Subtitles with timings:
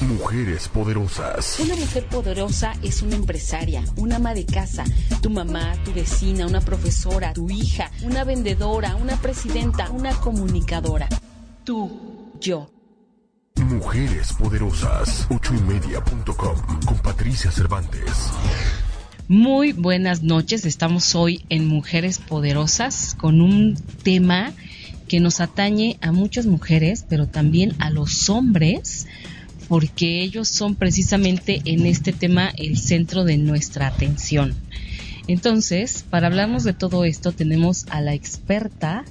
[0.00, 1.60] Mujeres poderosas.
[1.60, 4.84] Una mujer poderosa es una empresaria, una ama de casa,
[5.20, 11.06] tu mamá, tu vecina, una profesora, tu hija, una vendedora, una presidenta, una comunicadora.
[11.64, 12.70] Tú, yo.
[13.56, 15.26] Mujeres poderosas.
[15.30, 16.56] Ochoymedia.com
[16.86, 18.30] con Patricia Cervantes.
[19.28, 20.64] Muy buenas noches.
[20.64, 24.52] Estamos hoy en Mujeres Poderosas con un tema
[25.10, 29.06] que nos atañe a muchas mujeres, pero también a los hombres,
[29.70, 34.52] porque ellos son precisamente en este tema el centro de nuestra atención.
[35.28, 39.04] Entonces, para hablarnos de todo esto, tenemos a la experta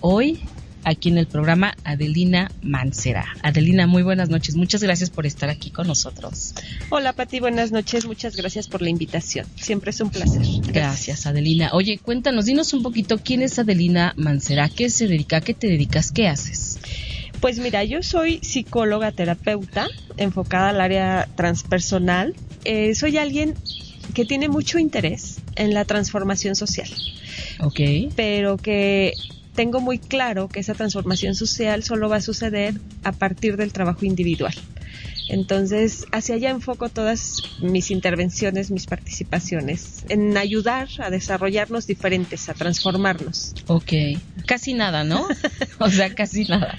[0.00, 0.40] hoy
[0.82, 3.24] aquí en el programa Adelina Mancera.
[3.44, 4.56] Adelina, muy buenas noches.
[4.56, 6.54] Muchas gracias por estar aquí con nosotros.
[6.90, 8.04] Hola Pati, buenas noches.
[8.04, 9.46] Muchas gracias por la invitación.
[9.54, 10.42] Siempre es un placer.
[10.42, 11.70] Gracias, gracias Adelina.
[11.74, 16.10] Oye, cuéntanos, dinos un poquito quién es Adelina Mancera, qué se dedica, qué te dedicas,
[16.10, 16.80] qué haces.
[17.42, 22.36] Pues mira, yo soy psicóloga terapeuta enfocada al área transpersonal.
[22.64, 23.56] Eh, soy alguien
[24.14, 26.88] que tiene mucho interés en la transformación social.
[27.58, 27.80] Ok.
[28.14, 29.14] Pero que
[29.56, 34.04] tengo muy claro que esa transformación social solo va a suceder a partir del trabajo
[34.04, 34.54] individual.
[35.28, 42.54] Entonces, hacia allá enfoco todas mis intervenciones, mis participaciones, en ayudar a desarrollarnos diferentes, a
[42.54, 43.54] transformarnos.
[43.66, 43.92] Ok,
[44.46, 45.26] casi nada, ¿no?
[45.78, 46.78] o sea, casi nada.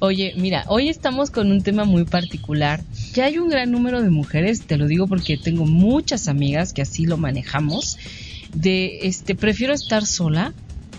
[0.00, 2.82] Oye, mira, hoy estamos con un tema muy particular.
[3.12, 6.82] Ya hay un gran número de mujeres, te lo digo porque tengo muchas amigas que
[6.82, 7.98] así lo manejamos,
[8.52, 10.52] de este, prefiero estar sola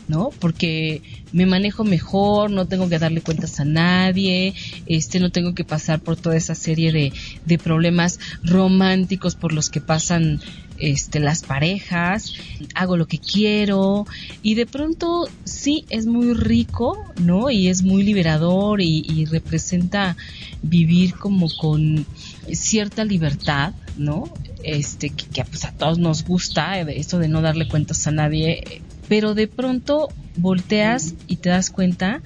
[0.08, 0.30] ¿no?
[0.40, 4.54] Porque me manejo mejor, no tengo que darle cuentas a nadie,
[4.86, 7.14] este, no tengo que pasar por toda esa serie de,
[7.46, 10.42] de problemas románticos por los que pasan
[10.78, 12.34] este, las parejas,
[12.74, 14.06] hago lo que quiero
[14.42, 17.50] y de pronto sí es muy rico, ¿no?
[17.50, 20.16] Y es muy liberador y, representa
[20.62, 22.06] vivir como con
[22.52, 24.32] cierta libertad, ¿no?
[24.64, 29.34] Este, que, pues, a todos nos gusta, esto de no darle cuentas a nadie, pero
[29.34, 32.22] de pronto volteas y te das cuenta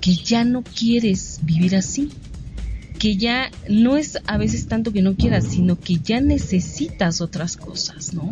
[0.00, 2.10] que ya no quieres vivir así,
[3.14, 8.14] ya no es a veces tanto que no quieras, sino que ya necesitas otras cosas,
[8.14, 8.30] ¿no?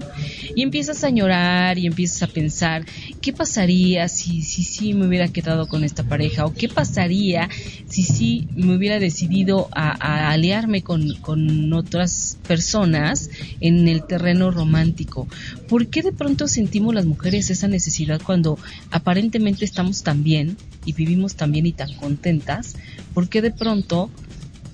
[0.57, 2.85] Y empiezas a llorar y empiezas a pensar,
[3.21, 6.47] ¿qué pasaría si sí si, me hubiera quedado con esta pareja?
[6.47, 7.49] ¿O qué pasaría
[7.87, 13.31] si sí me hubiera decidido a, a aliarme con, con otras personas
[13.61, 15.29] en el terreno romántico?
[15.69, 18.59] ¿Por qué de pronto sentimos las mujeres esa necesidad cuando
[18.91, 22.77] aparentemente estamos tan bien y vivimos tan bien y tan contentas?
[23.13, 24.11] ¿Por qué de pronto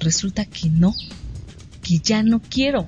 [0.00, 0.94] resulta que no,
[1.82, 2.86] que ya no quiero.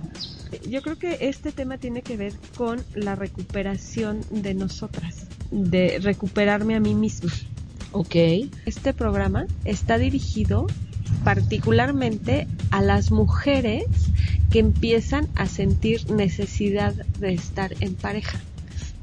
[0.68, 6.74] Yo creo que este tema tiene que ver con la recuperación de nosotras, de recuperarme
[6.74, 7.32] a mí misma.
[7.92, 8.16] Ok.
[8.66, 10.66] Este programa está dirigido
[11.24, 13.84] particularmente a las mujeres
[14.50, 18.40] que empiezan a sentir necesidad de estar en pareja,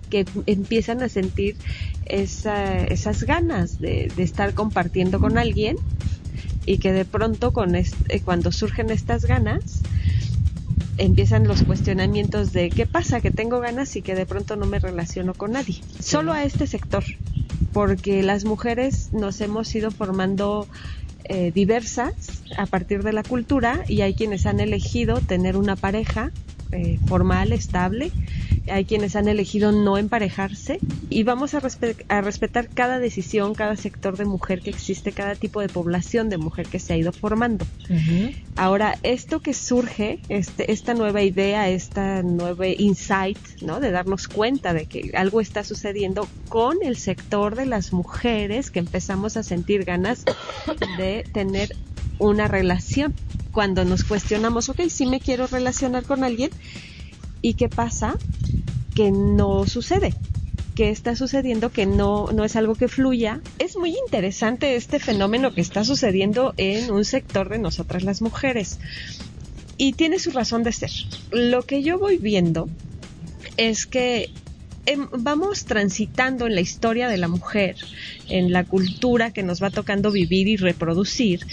[0.10, 1.56] que empiezan a sentir
[2.06, 5.78] esa, esas ganas de, de estar compartiendo con alguien
[6.66, 9.82] y que de pronto con este, cuando surgen estas ganas
[10.98, 14.80] empiezan los cuestionamientos de qué pasa que tengo ganas y que de pronto no me
[14.80, 15.82] relaciono con nadie.
[16.00, 17.04] Solo a este sector,
[17.72, 20.68] porque las mujeres nos hemos ido formando
[21.26, 26.32] eh, diversas a partir de la cultura y hay quienes han elegido tener una pareja
[26.72, 28.12] eh, formal, estable,
[28.72, 33.76] hay quienes han elegido no emparejarse y vamos a, respe a, respetar cada decisión, cada
[33.76, 37.12] sector de mujer que existe, cada tipo de población de mujer que se ha ido
[37.12, 37.66] formando.
[37.90, 38.36] Uh -huh.
[38.56, 43.80] Ahora, esto que surge, este, esta nueva idea, esta nueva insight, ¿no?
[43.80, 48.80] De darnos cuenta de que algo está sucediendo con el sector de las mujeres que
[48.80, 50.26] empezamos a sentir ganas
[50.98, 51.76] de tener
[52.20, 53.14] una relación.
[53.52, 56.52] Cuando nos cuestionamos, ok, sí me quiero relacionar con alguien,
[57.42, 58.18] ¿y qué pasa?
[58.96, 60.14] Que no sucede
[60.80, 63.42] que está sucediendo que no, no es algo que fluya.
[63.60, 68.80] Es muy interesante este fenómeno que está sucediendo en un sector de nosotras las mujeres.
[69.76, 70.92] Y tiene su razón de ser.
[71.32, 72.70] Lo que yo voy viendo
[73.58, 74.32] es que
[75.12, 77.76] vamos transitando en la historia de la mujer,
[78.30, 81.46] en la cultura que nos va tocando vivir y reproducir.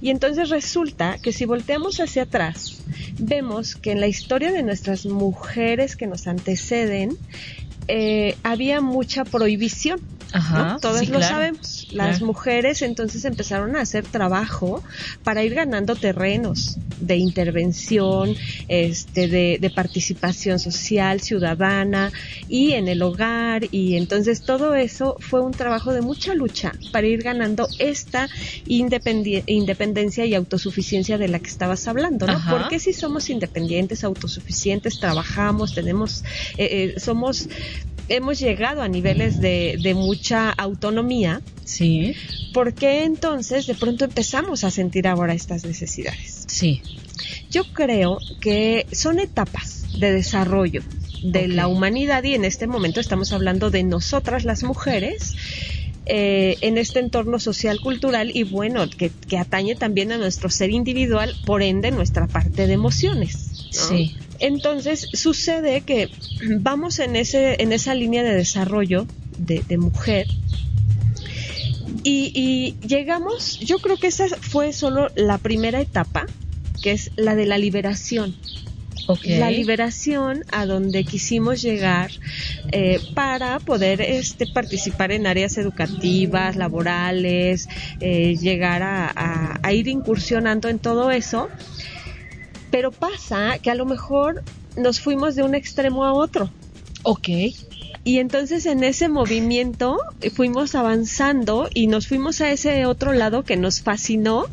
[0.00, 2.81] Y entonces resulta que si volteamos hacia atrás,
[3.18, 7.16] vemos que en la historia de nuestras mujeres que nos anteceden,
[7.88, 10.00] eh, había mucha prohibición.
[10.32, 11.71] Ajá, sí, lo claro, sabemos.
[11.92, 12.26] Las claro.
[12.26, 14.82] mujeres entonces empezaron a hacer trabajo
[15.24, 18.36] para ir ganando terrenos de intervención,
[18.68, 22.12] este, de, de participación social, ciudadana
[22.48, 23.62] y en el hogar.
[23.70, 28.28] Y entonces todo eso fue un trabajo de mucha lucha para ir ganando esta
[28.66, 32.34] independi- independencia y autosuficiencia de la que estabas hablando, ¿no?
[32.34, 32.50] Ajá.
[32.50, 36.22] Porque si somos independientes, autosuficientes, trabajamos, tenemos,
[36.56, 37.48] eh, eh, somos
[38.16, 42.14] hemos llegado a niveles de, de mucha autonomía, Sí,
[42.52, 46.44] ¿por qué entonces de pronto empezamos a sentir ahora estas necesidades?
[46.48, 46.82] sí.
[47.50, 50.82] Yo creo que son etapas de desarrollo
[51.22, 55.34] de la humanidad y en este momento estamos hablando de nosotras las mujeres.
[56.04, 60.70] eh, en este entorno social cultural y bueno que, que atañe también a nuestro ser
[60.70, 63.88] individual por ende nuestra parte de emociones ¿no?
[63.88, 64.16] Sí.
[64.42, 66.08] Entonces sucede que
[66.60, 69.06] vamos en ese en esa línea de desarrollo
[69.38, 70.26] de, de mujer
[72.04, 76.26] y, y llegamos, yo creo que esa fue solo la primera etapa,
[76.82, 78.34] que es la de la liberación.
[79.38, 82.10] La liberación a donde quisimos llegar
[82.72, 87.68] eh, para poder este, participar en áreas educativas, laborales,
[88.00, 91.48] eh, llegar a, a- a ir incursionando en todo eso.
[92.72, 94.42] Pero pasa que a lo mejor
[94.76, 96.50] nos fuimos de un extremo a otro.
[97.04, 97.28] Ok.
[98.04, 99.98] Y entonces en ese movimiento
[100.34, 104.46] fuimos avanzando y nos fuimos a ese otro lado que nos fascinó,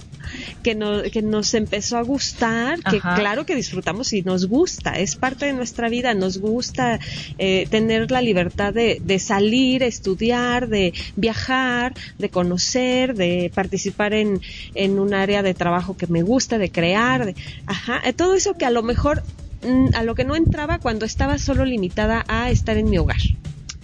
[0.63, 3.15] que, no- que nos empezó a gustar, que Ajá.
[3.15, 6.99] claro que disfrutamos y nos gusta, es parte de nuestra vida, nos gusta
[7.37, 14.41] eh, tener la libertad de, de salir, estudiar, de viajar, de conocer, de participar en,
[14.75, 17.35] en un área de trabajo que me gusta, de crear, de,
[17.65, 19.23] ajá, eh, todo eso que a lo mejor
[19.63, 23.21] mm, a lo que no entraba cuando estaba solo limitada a estar en mi hogar.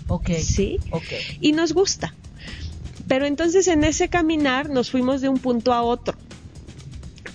[0.08, 0.32] Ok.
[0.40, 0.80] ¿Sí?
[0.92, 1.04] Ok.
[1.42, 2.14] Y nos gusta.
[3.08, 6.18] Pero entonces en ese caminar nos fuimos de un punto a otro.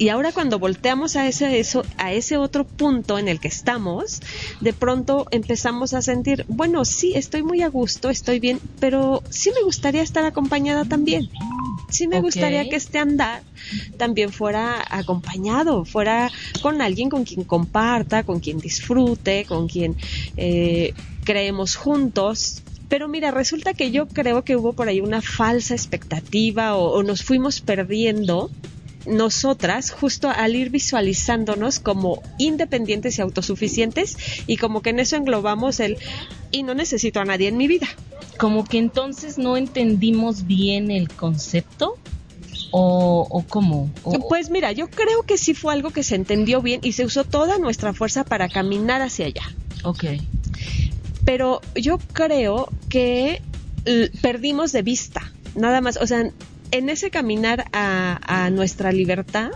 [0.01, 4.23] Y ahora cuando volteamos a ese, eso, a ese otro punto en el que estamos,
[4.63, 9.51] de pronto empezamos a sentir, bueno, sí, estoy muy a gusto, estoy bien, pero sí
[9.55, 11.29] me gustaría estar acompañada también.
[11.91, 13.43] Sí me gustaría que este andar
[13.99, 16.31] también fuera acompañado, fuera
[16.63, 19.97] con alguien con quien comparta, con quien disfrute, con quien
[20.39, 20.95] eh,
[21.25, 22.63] creemos juntos.
[22.89, 27.03] Pero mira, resulta que yo creo que hubo por ahí una falsa expectativa o, o
[27.03, 28.51] nos fuimos perdiendo
[29.07, 34.17] nosotras justo al ir visualizándonos como independientes y autosuficientes
[34.47, 35.99] y como que en eso englobamos el
[36.51, 37.89] y no necesito a nadie en mi vida.
[38.39, 41.97] Como que entonces no entendimos bien el concepto.
[42.73, 43.91] ¿O, o cómo?
[44.05, 47.05] O- Pues mira, yo creo que sí fue algo que se entendió bien y se
[47.05, 49.43] usó toda nuestra fuerza para caminar hacia allá.
[49.85, 50.05] ok.
[51.25, 53.43] Pero yo creo que
[54.23, 55.97] perdimos de vista, nada más.
[55.99, 56.31] O sea,
[56.71, 59.51] en ese caminar a, a nuestra libertad,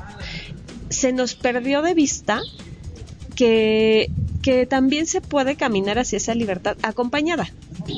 [0.89, 2.41] se nos perdió de vista
[3.35, 4.11] que,
[4.43, 7.51] que también se puede caminar hacia esa libertad acompañada.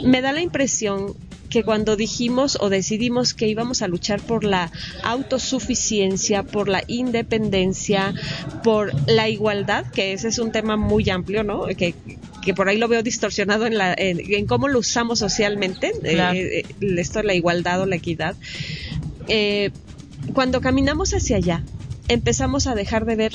[0.04, 1.14] Me da la impresión
[1.50, 4.72] que cuando dijimos o decidimos que íbamos a luchar por la
[5.04, 8.14] autosuficiencia, por la independencia,
[8.64, 11.66] por la igualdad, que ese es un tema muy amplio, ¿no?
[11.66, 11.94] Que,
[12.42, 16.36] que por ahí lo veo distorsionado en, la, en, en cómo lo usamos socialmente, Claro.
[16.36, 18.34] eh, eh, esto de la igualdad o la equidad.
[19.28, 19.70] Eh,
[20.32, 21.62] cuando caminamos hacia allá,
[22.08, 23.32] empezamos a dejar de ver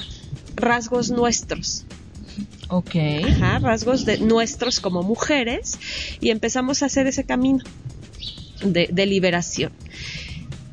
[0.56, 1.86] rasgos nuestros,
[2.74, 2.96] Ok.
[3.28, 5.78] Ajá, rasgos de nuestros como mujeres
[6.22, 7.66] y empezamos a hacer ese camino
[8.64, 9.74] de, de liberación.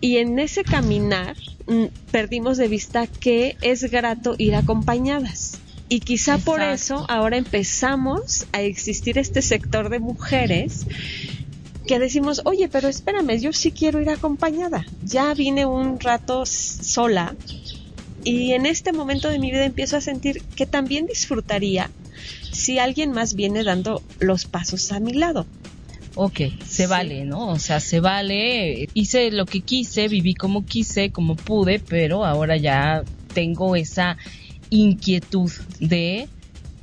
[0.00, 5.58] Y en ese caminar mm, perdimos de vista que es grato ir acompañadas.
[5.88, 10.86] Y quizá por eso ahora empezamos a existir este sector de mujeres
[11.88, 14.86] que decimos, oye, pero espérame, yo sí quiero ir acompañada.
[15.02, 17.34] Ya vine un rato sola
[18.22, 21.90] y en este momento de mi vida empiezo a sentir que también disfrutaría
[22.52, 25.46] si alguien más viene dando los pasos a mi lado.
[26.14, 26.86] Ok, se Sí.
[26.86, 27.48] vale, ¿no?
[27.48, 28.88] O sea, se vale.
[28.92, 33.02] Hice lo que quise, viví como quise, como pude, pero ahora ya
[33.32, 34.18] tengo esa
[34.68, 36.28] inquietud de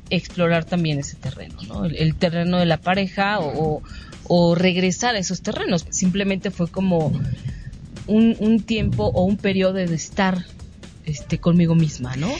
[0.09, 1.85] explorar también ese terreno, ¿no?
[1.85, 3.81] El, el terreno de la pareja o,
[4.55, 5.85] regresar a esos terrenos.
[5.89, 7.11] Simplemente fue como
[8.07, 10.45] un, tiempo o un periodo de estar
[11.05, 12.31] este, conmigo misma, ¿no?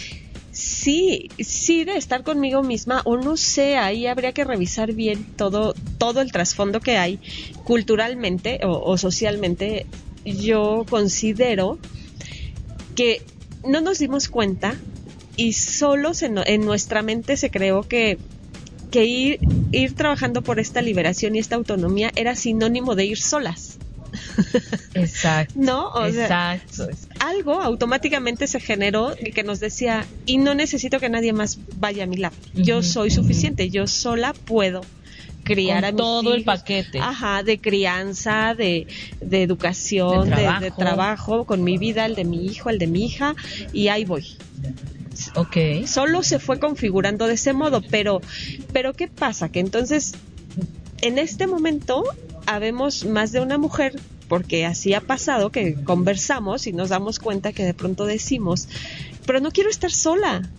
[0.51, 5.75] Sí, sí, de estar conmigo misma, o no sé, ahí habría que revisar bien todo,
[5.97, 7.19] todo el trasfondo que hay
[7.65, 9.85] culturalmente o socialmente.
[10.23, 11.77] Yo considero
[12.95, 13.21] que
[13.67, 14.75] no nos dimos cuenta
[15.37, 18.17] y solo se no- en nuestra mente se creó que,
[18.91, 19.39] que ir,
[19.71, 23.77] ir trabajando por esta liberación y esta autonomía era sinónimo de ir solas.
[24.93, 25.53] Exacto.
[25.57, 25.89] ¿No?
[25.89, 26.87] O sea, Exacto.
[27.19, 32.07] algo automáticamente se generó que nos decía, y no necesito que nadie más vaya a
[32.07, 32.35] mi lado.
[32.53, 34.81] Yo soy suficiente, yo sola puedo
[35.43, 36.99] criar Con a mis todo el paquete.
[36.99, 38.87] Ajá, de crianza, de,
[39.21, 40.61] de educación, De de, trabajo.
[40.63, 43.35] de trabajo, con mi vida, el de mi hijo, el de mi hija,
[43.73, 44.25] y ahí voy.
[45.35, 45.85] Ok.
[45.87, 48.21] Solo se fue configurando de ese modo, pero,
[48.73, 49.49] pero ¿qué pasa?
[49.49, 50.13] Que entonces,
[51.01, 52.03] en este momento,
[52.45, 57.51] habemos más de una mujer, porque así ha pasado, que conversamos y nos damos cuenta
[57.51, 58.67] que de pronto decimos,
[59.25, 60.51] pero no quiero estar sola,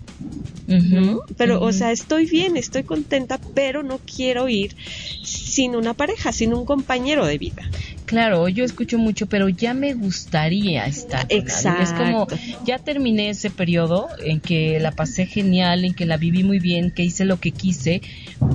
[0.68, 4.74] Ujú, pero, o sea, estoy bien, estoy contenta, pero no quiero ir
[5.22, 7.70] sin una pareja, sin un compañero de vida.
[8.06, 11.26] Claro, yo escucho mucho, pero ya me gustaría estar.
[11.28, 11.82] con alguien.
[11.82, 12.38] Es como, Exacto.
[12.64, 16.90] ya terminé ese periodo en que la pasé genial, en que la viví muy bien,
[16.90, 18.02] que hice lo que quise,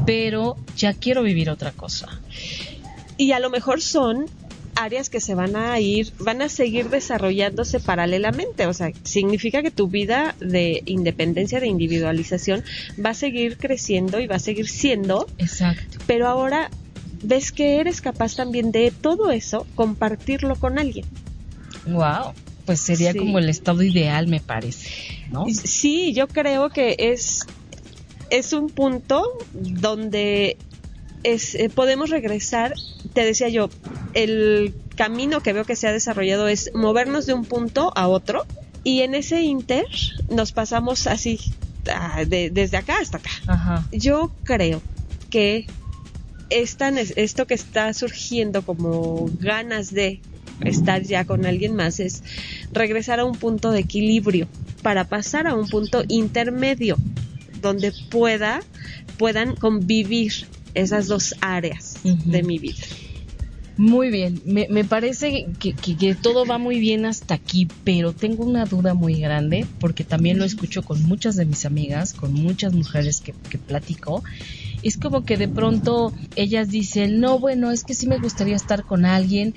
[0.05, 2.07] pero ya quiero vivir otra cosa.
[3.17, 4.25] Y a lo mejor son
[4.75, 8.65] áreas que se van a ir, van a seguir desarrollándose paralelamente.
[8.67, 12.63] O sea, significa que tu vida de independencia, de individualización,
[13.03, 15.99] va a seguir creciendo y va a seguir siendo, Exacto.
[16.07, 16.71] pero ahora
[17.23, 21.05] ves que eres capaz también de todo eso, compartirlo con alguien.
[21.87, 22.33] Wow.
[22.65, 23.17] Pues sería Sí.
[23.19, 24.89] como el estado ideal, me parece,
[25.63, 27.45] Sí, yo creo que es,
[28.29, 29.23] es un punto
[29.53, 30.57] donde
[31.23, 32.73] es, eh, podemos regresar,
[33.13, 33.69] te decía yo,
[34.13, 38.45] el camino que veo que se ha desarrollado es movernos de un punto a otro
[38.83, 39.85] y en ese inter
[40.29, 41.39] nos pasamos así,
[41.93, 43.29] ah, de- desde acá hasta acá.
[43.47, 43.87] Ajá.
[43.91, 44.81] Yo creo
[45.29, 45.65] que
[46.51, 50.21] esta, esto que está surgiendo como ganas de
[50.65, 52.23] estar ya con alguien más es
[52.73, 54.47] regresar a un punto de equilibrio
[54.83, 56.97] para pasar a un punto intermedio
[57.61, 58.61] donde pueda
[59.17, 60.33] puedan convivir
[60.73, 62.75] esas dos áreas de mi vida.
[63.77, 68.13] Muy bien, me, me parece que, que- que todo va muy bien hasta aquí, pero
[68.13, 72.33] tengo una duda muy grande, porque también lo escucho con muchas de mis amigas, con
[72.33, 74.23] muchas mujeres que, que platico.
[74.83, 78.83] Es como que de pronto ellas dicen, no, bueno, es que sí me gustaría estar
[78.83, 79.53] con alguien,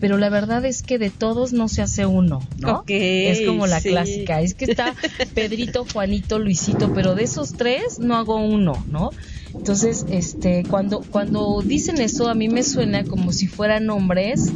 [0.00, 2.84] pero la verdad es que de todos no se hace uno, ¿no?
[2.86, 3.90] Es como la sí.
[3.90, 4.94] clásica, es que está
[5.34, 9.10] Pedrito, Juanito, Luisito, pero de esos tres no hago uno, ¿no?
[9.54, 14.52] Entonces, este, cuando, cuando dicen eso, a mí me suena como si fueran hombres,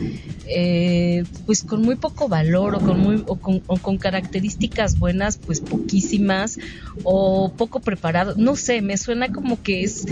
[0.47, 5.39] eh, pues con muy poco valor o con muy, o con, o con características buenas,
[5.39, 6.59] pues poquísimas,
[7.05, 8.37] o poco preparados.
[8.37, 10.07] No sé, me suena como que es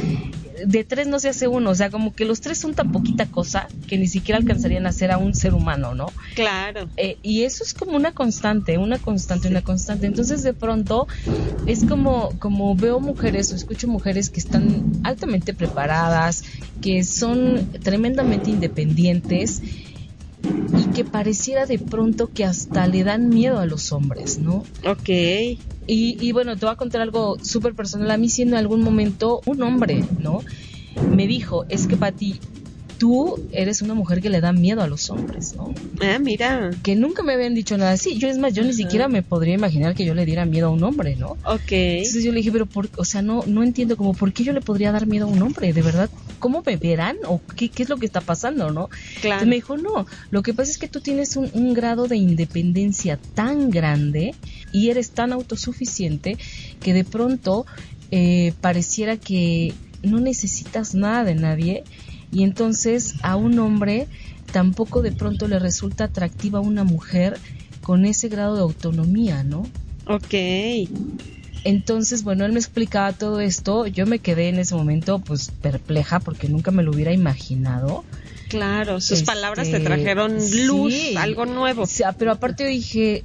[0.66, 3.26] de tres no se hace uno, o sea, como que los tres son tan poquita
[3.26, 6.06] cosa que ni siquiera alcanzarían a ser a un ser humano, ¿no?
[6.34, 6.88] Claro.
[6.96, 10.06] Eh, y eso es como una constante, una constante, una constante.
[10.06, 11.06] Entonces de pronto
[11.66, 16.44] es como, como veo mujeres o escucho mujeres que están altamente preparadas,
[16.80, 19.62] que son tremendamente independientes
[20.42, 24.64] y que pareciera de pronto que hasta le dan miedo a los hombres, ¿no?
[24.84, 25.58] Ok.
[25.90, 28.08] Y, y bueno, te voy a contar algo súper personal.
[28.12, 30.40] A mí siendo en algún momento un hombre, ¿no?
[31.10, 32.38] Me dijo, es que Pati,
[33.00, 35.74] tú eres una mujer que le da miedo a los hombres, ¿no?
[36.02, 36.70] Ah, mira.
[36.82, 38.18] que nunca me habían dicho nada así.
[38.18, 40.70] Yo es más, yo ni siquiera me podría imaginar que yo le diera miedo a
[40.70, 41.38] un hombre, ¿no?
[41.44, 41.72] Ok.
[41.72, 44.52] Entonces yo le dije, pero por, o sea, no, no entiendo como por qué yo
[44.52, 47.16] le podría dar miedo a un hombre, de verdad, ¿cómo me verán?
[47.26, 48.88] ¿O qué, qué es lo que está pasando, no?
[49.22, 49.42] Claro.
[49.42, 52.16] Entonces me dijo, no, lo que pasa es que tú tienes un, un grado de
[52.16, 54.34] independencia tan grande
[54.72, 56.36] y eres tan autosuficiente
[56.80, 57.66] que de pronto
[58.10, 61.84] eh, pareciera que no necesitas nada de nadie
[62.32, 64.06] y entonces a un hombre
[64.52, 67.38] tampoco de pronto le resulta atractiva una mujer
[67.82, 69.66] con ese grado de autonomía, ¿no?
[70.06, 70.34] Ok.
[71.64, 76.18] Entonces, bueno, él me explicaba todo esto, yo me quedé en ese momento pues perpleja
[76.18, 78.04] porque nunca me lo hubiera imaginado.
[78.48, 81.14] Claro, sus Este, palabras te trajeron luz, sí.
[81.16, 81.86] algo nuevo.
[81.86, 83.24] Sea, pero aparte yo dije,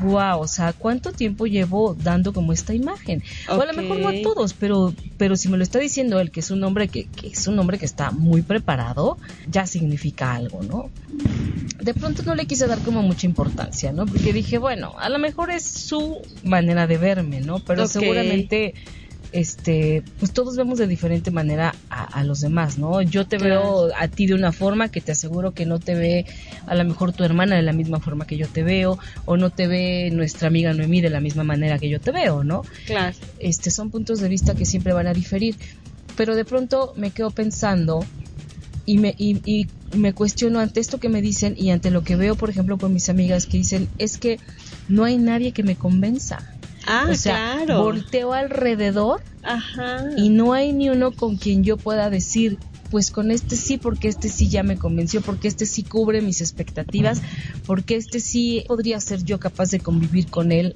[0.00, 3.22] wow, o sea, ¿cuánto tiempo llevo dando como esta imagen?
[3.48, 6.30] O a lo mejor no a todos, pero, pero si me lo está diciendo él,
[6.30, 9.18] que es un hombre que, que es un hombre que está muy preparado,
[9.50, 10.90] ya significa algo, ¿no?
[11.80, 14.06] De pronto no le quise dar como mucha importancia, ¿no?
[14.06, 17.60] Porque dije, bueno, a lo mejor es su manera de verme, ¿no?
[17.60, 18.74] Pero seguramente
[19.32, 23.02] este, pues todos vemos de diferente manera a, a los demás, ¿no?
[23.02, 23.84] Yo te Claro.
[23.86, 26.26] veo a ti de una forma que te aseguro que no te ve
[26.66, 29.50] a lo mejor tu hermana de la misma forma que yo te veo, o no
[29.50, 32.62] te ve nuestra amiga Noemí de la misma manera que yo te veo, ¿no?
[32.86, 33.16] Claro.
[33.38, 35.56] Este, son puntos de vista que siempre van a diferir.
[36.16, 38.04] Pero de pronto me quedo pensando
[38.86, 42.16] y me, y, y me cuestiono ante esto que me dicen y ante lo que
[42.16, 44.38] veo, por ejemplo, con mis amigas que dicen, es que
[44.88, 46.54] no hay nadie que me convenza.
[46.88, 47.82] Ah, o sea, claro.
[47.82, 50.04] volteo alrededor Ajá.
[50.16, 52.58] y no hay ni uno con quien yo pueda decir,
[52.90, 56.40] pues con este sí, porque este sí ya me convenció, porque este sí cubre mis
[56.40, 57.20] expectativas,
[57.66, 60.74] porque este sí podría ser yo capaz de convivir con él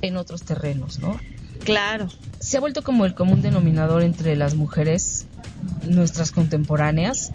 [0.00, 1.18] en otros terrenos, ¿no?
[1.64, 2.08] Claro.
[2.38, 5.26] Se ha vuelto como el común denominador entre las mujeres,
[5.88, 7.32] nuestras contemporáneas,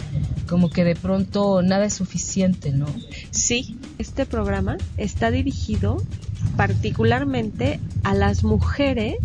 [0.48, 2.86] como que de pronto nada es suficiente, ¿no?
[3.32, 6.02] Sí, este programa está dirigido
[6.58, 9.16] particularmente a las mujeres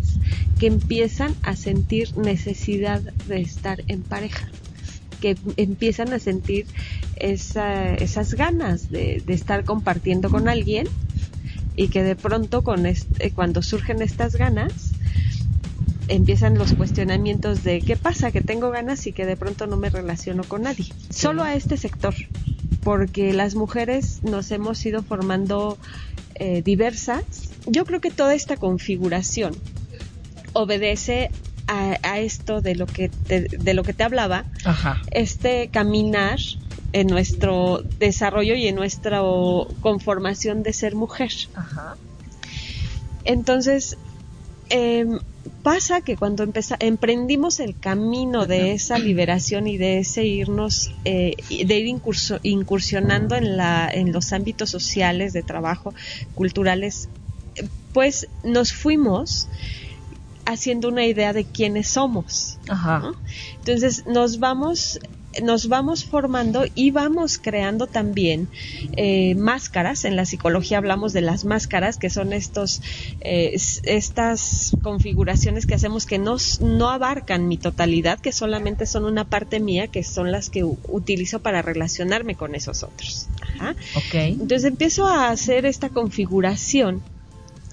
[0.58, 4.46] que empiezan a sentir necesidad de estar en pareja,
[5.20, 6.66] que empiezan a sentir
[7.16, 10.86] esa- esas ganas de, estar compartiendo con alguien
[11.76, 14.92] y que de pronto con este- cuando surgen estas ganas
[16.08, 19.90] empiezan los cuestionamientos de qué pasa que tengo ganas y que de pronto no me
[19.90, 20.86] relaciono con nadie.
[21.10, 22.14] Solo a este sector,
[22.82, 25.78] porque las mujeres nos hemos ido formando
[26.38, 27.54] eh, diversas.
[27.66, 29.56] Yo creo que toda esta configuración
[30.52, 31.30] obedece
[31.66, 35.02] a, a esto de lo que te, de lo que te hablaba, Ajá.
[35.10, 36.38] este caminar
[36.92, 39.20] en nuestro desarrollo y en nuestra
[39.80, 41.30] conformación de ser mujer.
[41.54, 41.96] Ajá.
[43.24, 43.98] Entonces,
[44.70, 45.18] em,
[45.48, 51.34] pasa que cuando empeza- emprendimos el camino de esa liberación y de ese irnos, eh,
[51.48, 55.94] de ir incurso- incursionando en, la, en los ámbitos sociales, de trabajo,
[56.34, 57.08] culturales,
[57.92, 59.48] pues nos fuimos
[60.44, 62.58] haciendo una idea de quiénes somos.
[62.68, 63.00] Ajá.
[63.00, 63.14] ¿no?
[63.58, 64.98] Entonces nos vamos
[65.42, 68.48] nos vamos formando y vamos creando también
[68.96, 70.04] eh, máscaras.
[70.04, 72.82] En la psicología hablamos de las máscaras, que son estos,
[73.20, 79.24] eh, estas configuraciones que hacemos que no, no abarcan mi totalidad, que solamente son una
[79.24, 83.28] parte mía, que son las que utilizo para relacionarme con esos otros.
[83.54, 83.74] Ajá.
[83.96, 84.14] Ok.
[84.14, 87.02] Entonces empiezo a hacer esta configuración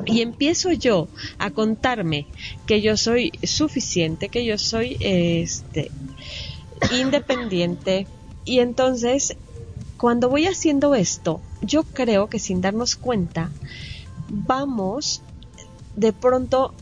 [0.05, 1.07] y empiezo yo
[1.37, 2.25] a contarme
[2.65, 5.91] que yo soy suficiente, que yo soy este
[6.91, 8.07] independiente
[8.43, 9.37] y entonces
[9.97, 13.51] cuando voy haciendo esto, yo creo que sin darnos cuenta
[14.29, 15.21] vamos
[15.95, 16.73] de pronto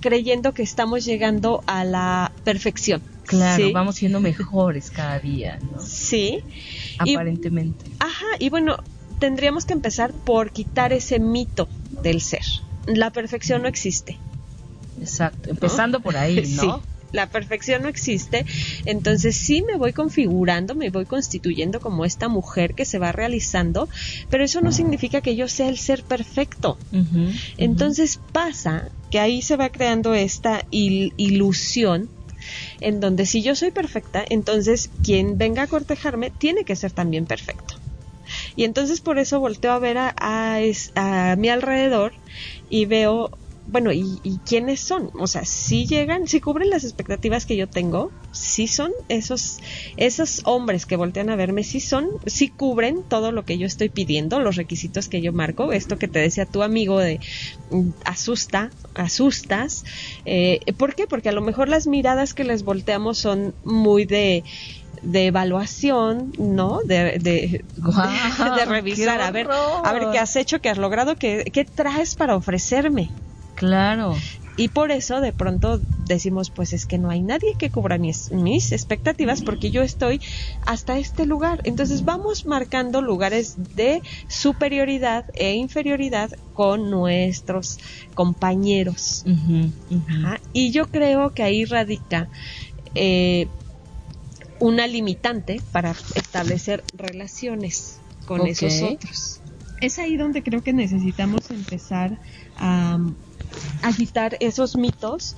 [0.00, 3.02] creyendo que estamos llegando a la perfección.
[3.26, 3.72] Claro, ¿sí?
[3.72, 5.80] vamos siendo mejores cada día, ¿no?
[5.80, 6.42] Sí.
[7.04, 7.86] Y- Aparentemente.
[7.98, 8.76] Ajá, y bueno,
[9.18, 11.68] tendríamos que empezar por quitar ese mito
[12.02, 12.42] del ser.
[12.86, 14.18] La perfección no existe.
[15.00, 15.48] Exacto.
[15.48, 16.82] Empezando por ahí, Sí, ¿no?
[17.14, 18.44] La perfección no existe.
[18.84, 23.88] Entonces sí me voy configurando, me voy constituyendo como esta mujer que se va realizando,
[24.30, 26.78] pero eso no significa que yo sea el ser perfecto.
[27.56, 32.10] Entonces pasa que ahí se va creando esta il- ilusión
[32.80, 37.24] en donde si yo soy perfecta, entonces quien venga a cortejarme tiene que ser también
[37.26, 37.74] perfecto.
[38.56, 42.12] Y entonces por eso volteo a ver a, a mi alrededor
[42.68, 43.30] y veo,
[43.66, 45.10] bueno, ¿y, y quiénes son?
[45.18, 49.58] O sea, si llegan, si cubren las expectativas que yo tengo, si son esos,
[49.96, 53.88] esos hombres que voltean a verme, si son, si cubren todo lo que yo estoy
[53.88, 57.20] pidiendo, los requisitos que yo marco, esto que te decía tu amigo de
[57.70, 59.84] mm, asusta, asustas.
[60.26, 61.06] Eh, ¿Por qué?
[61.06, 64.44] Porque a lo mejor las miradas que les volteamos son muy de
[65.02, 66.80] de evaluación, ¿no?
[66.86, 67.62] De, de,
[68.66, 72.36] revisar, a ver, a ver qué has hecho, qué has logrado, qué, qué traes para
[72.36, 73.10] ofrecerme.
[73.54, 74.16] Claro.
[74.56, 78.30] Y por eso de pronto decimos, pues es que no hay nadie que cubra mis,
[78.30, 80.20] mis expectativas porque yo estoy
[80.64, 81.60] hasta este lugar.
[81.64, 87.78] Entonces vamos marcando lugares de superioridad e inferioridad con nuestros
[88.14, 89.24] compañeros.
[90.06, 90.40] Ajá.
[90.52, 92.28] Y yo creo que ahí radica
[92.94, 93.48] eh,
[94.60, 99.40] una limitante para establecer relaciones con esos otros.
[99.80, 102.18] Es ahí donde creo que necesitamos empezar
[102.56, 102.98] a,
[103.84, 105.36] a quitar esos mitos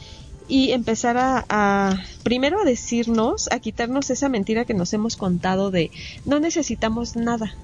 [0.48, 5.70] y empezar a, a, primero a decirnos, a quitarnos esa mentira que nos hemos contado
[5.70, 5.90] de
[6.24, 7.54] no necesitamos nada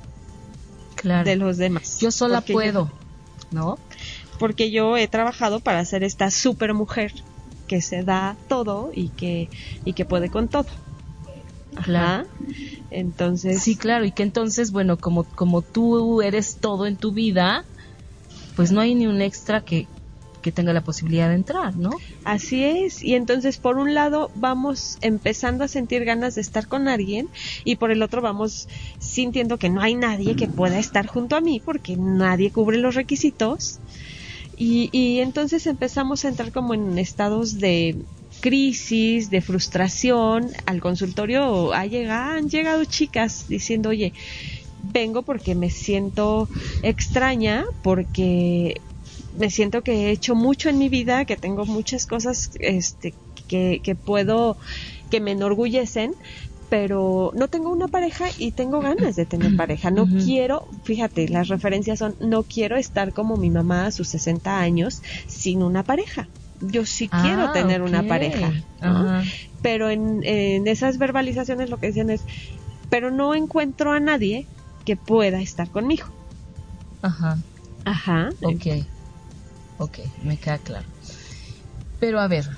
[0.97, 1.25] Claro.
[1.25, 1.99] de los demás.
[2.01, 2.90] Yo sola puedo,
[3.51, 3.79] ¿no?
[4.38, 7.12] porque yo he trabajado para ser esta super mujer
[7.68, 9.49] que se da todo y que
[9.85, 10.66] y que puede con todo.
[11.77, 11.85] Ajá.
[11.85, 12.29] Claro.
[12.90, 17.64] Entonces, Sí, claro, y que entonces, bueno, como, como tú eres todo en tu vida,
[18.57, 19.87] pues no hay ni un extra que,
[20.42, 21.90] que tenga la posibilidad de entrar, ¿no?
[22.24, 23.02] así es.
[23.02, 27.28] Y entonces, por un lado, vamos empezando a sentir ganas de estar con alguien
[27.64, 31.40] y por el otro vamos sintiendo que no hay nadie que pueda estar junto a
[31.40, 33.78] mí porque nadie cubre los requisitos.
[34.57, 37.96] Y, y entonces empezamos a entrar como en estados de
[38.40, 40.50] crisis, de frustración.
[40.66, 44.12] Al consultorio ha llegado, han llegado chicas diciendo, oye,
[44.83, 46.48] vengo porque me siento
[46.83, 48.81] extraña, porque
[49.38, 53.14] me siento que he hecho mucho en mi vida, que tengo muchas cosas este,
[53.49, 54.57] que, que puedo,
[55.11, 56.14] que me enorgullecen,
[56.68, 59.90] pero no tengo una pareja y tengo ganas de tener pareja.
[59.90, 64.59] No quiero, fíjate, las referencias son, no quiero estar como mi mamá a sus 60
[64.59, 66.29] años sin una pareja.
[66.62, 68.53] Yo sí quiero Ah, tener una pareja.
[68.81, 69.23] ¿no?
[69.61, 72.23] Pero en, en esas verbalizaciones lo que decían es,
[72.88, 74.47] pero no encuentro a nadie
[74.87, 76.07] que pueda estar conmigo.
[77.03, 77.38] Ajá.
[77.85, 78.31] Ajá.
[78.42, 78.85] Ok,
[79.83, 80.87] ok, me queda claro.
[82.01, 82.49] Pero a ver,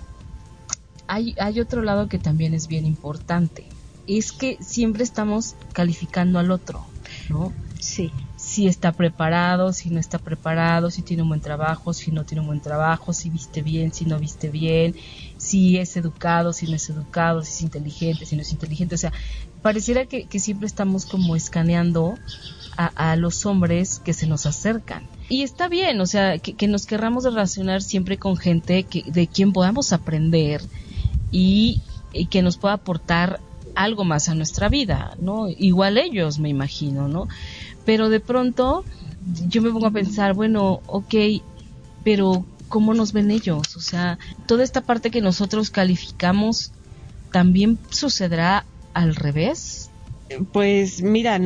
[1.07, 3.67] hay, hay otro lado que también es bien importante.
[4.07, 6.85] Es que siempre estamos calificando al otro,
[7.29, 7.53] ¿no?
[7.81, 8.11] Sí.
[8.37, 12.43] Si está preparado, si no está preparado, si tiene un buen trabajo, si no tiene
[12.43, 14.95] un buen trabajo, si viste bien, si no viste bien,
[15.39, 18.95] si es educado, si no es educado, si es inteligente, si no es inteligente.
[18.95, 19.13] O sea,
[19.63, 22.15] pareciera que, que siempre estamos como escaneando
[22.77, 25.07] a, los hombres que se nos acercan.
[25.29, 29.27] Y está bien, o sea, que, que nos querramos relacionar siempre con gente que, de
[29.27, 30.63] quien podamos aprender
[31.31, 31.81] y,
[32.13, 33.41] y que nos pueda aportar
[33.75, 35.49] algo más a nuestra vida, ¿no?
[35.49, 37.29] Igual ellos, me imagino, ¿no?
[37.85, 38.85] Pero de pronto
[39.49, 41.15] yo me pongo a pensar, bueno, ok,
[42.05, 43.77] pero ¿cómo nos ven ellos?
[43.77, 46.73] O sea, toda esta parte que nosotros calificamos
[47.33, 49.91] también sucederá al revés.
[50.53, 51.39] Pues mira,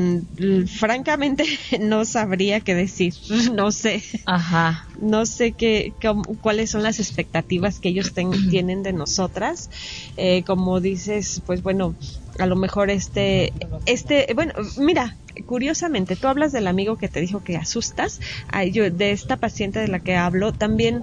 [0.79, 1.45] francamente
[1.81, 3.15] no sabría qué decir.
[3.55, 4.03] No sé.
[4.27, 4.89] Ajá.
[5.01, 9.69] no sé qué, cómo- cuáles son las expectativas que ellos ten- tienen de nosotras.
[10.17, 11.97] Eh, como dices, pues bueno,
[12.39, 13.53] a lo mejor este,
[13.87, 18.21] este, bueno, mira, curiosamente, tú hablas del amigo que te dijo que asustas.
[18.51, 21.03] Ay, yo, de esta paciente de la que hablo, también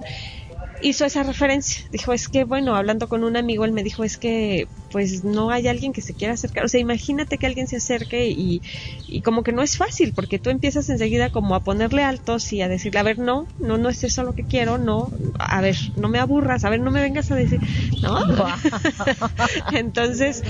[0.80, 1.84] hizo esa referencia.
[1.90, 5.50] Dijo, es que, bueno, hablando con un amigo, él me dijo, es que, pues no
[5.50, 6.64] hay alguien que se quiera acercar.
[6.64, 8.62] O sea, imagínate que alguien se acerque y,
[9.06, 12.62] y como que no es fácil, porque tú empiezas enseguida como a ponerle altos y
[12.62, 15.76] a decirle, a ver, no, no, no es eso lo que quiero, no, a ver,
[15.96, 17.60] no me aburras, a ver, no me vengas a decir,
[18.02, 18.18] ¿no?
[19.72, 20.42] Entonces,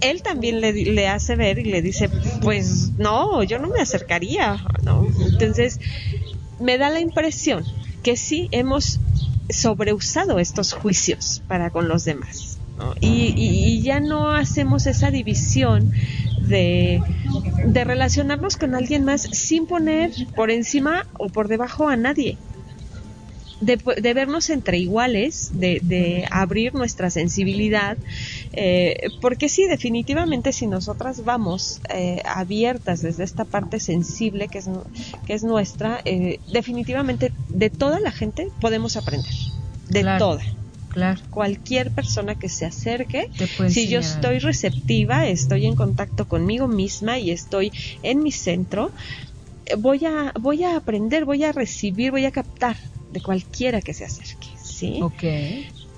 [0.00, 2.08] él también le, le hace ver y le dice,
[2.42, 5.06] pues no, yo no me acercaría, ¿no?
[5.32, 5.80] Entonces,
[6.58, 7.64] me da la impresión
[8.02, 9.00] que sí hemos
[9.50, 12.58] sobreusado estos juicios para con los demás.
[13.00, 15.92] Y, y- y ya no hacemos esa división
[16.48, 17.00] de,
[17.66, 22.36] de relacionarnos con alguien más sin poner por encima o por debajo a nadie.
[23.60, 27.96] De, de vernos entre iguales, de, de abrir nuestra sensibilidad,
[28.56, 34.68] eh, porque sí, definitivamente si nosotras vamos eh, abiertas desde esta parte sensible que es,
[35.26, 39.32] que es nuestra, eh, definitivamente de toda la gente podemos aprender,
[39.88, 40.18] de Claro.
[40.18, 40.42] toda.
[40.88, 41.20] Claro.
[41.30, 43.28] Cualquier persona que se acerque,
[43.68, 47.72] si yo estoy receptiva, estoy en contacto conmigo misma y estoy
[48.04, 48.92] en mi centro,
[49.66, 52.76] eh, voy a, voy a aprender, voy a recibir, voy a captar
[53.10, 55.00] de cualquiera que se acerque, ¿sí?
[55.02, 55.24] Ok.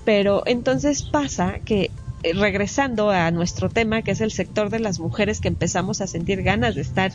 [0.03, 1.91] Pero entonces pasa que
[2.33, 6.43] regresando a nuestro tema, que es el sector de las mujeres que empezamos a sentir
[6.43, 7.11] ganas de estar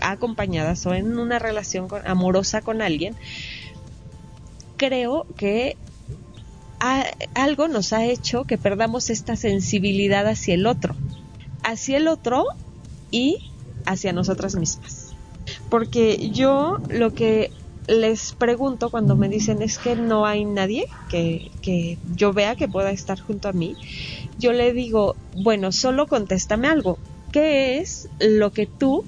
[0.00, 3.14] acompañadas o en una relación amorosa con alguien,
[4.76, 5.76] creo que
[7.34, 10.94] algo nos ha hecho que perdamos esta sensibilidad hacia el otro,
[11.62, 12.44] hacia el otro
[13.10, 13.50] y
[13.86, 15.14] hacia nosotras mismas.
[15.70, 17.50] Porque yo lo que
[17.86, 22.68] les pregunto cuando me dicen es que no hay nadie que, que yo vea que
[22.68, 23.76] pueda estar junto a mí,
[24.38, 26.98] yo le digo, bueno, solo contéstame algo.
[27.32, 29.04] ¿Qué es lo que tú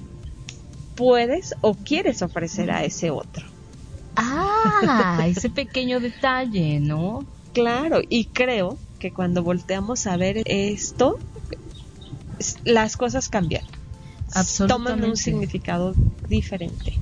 [0.95, 3.45] puedes o quieres ofrecer a ese otro?
[4.15, 7.25] Ah, ese pequeño detalle, ¿no?
[7.53, 11.17] Claro, y creo que cuando volteamos a ver esto,
[12.65, 13.63] las cosas cambian.
[14.67, 15.95] Toman un significado
[16.27, 16.93] diferente.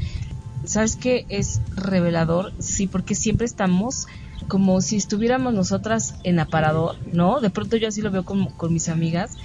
[0.67, 2.53] ¿Sabes qué es revelador?
[2.59, 4.05] Sí, porque siempre estamos
[4.49, 7.39] como si estuviéramos nosotras en aparador, ¿no?
[7.39, 9.35] De pronto yo así lo veo con, con mis amigas,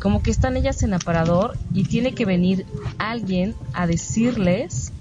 [0.00, 2.66] como que están ellas en aparador y tiene que venir
[2.98, 4.92] alguien a decirles,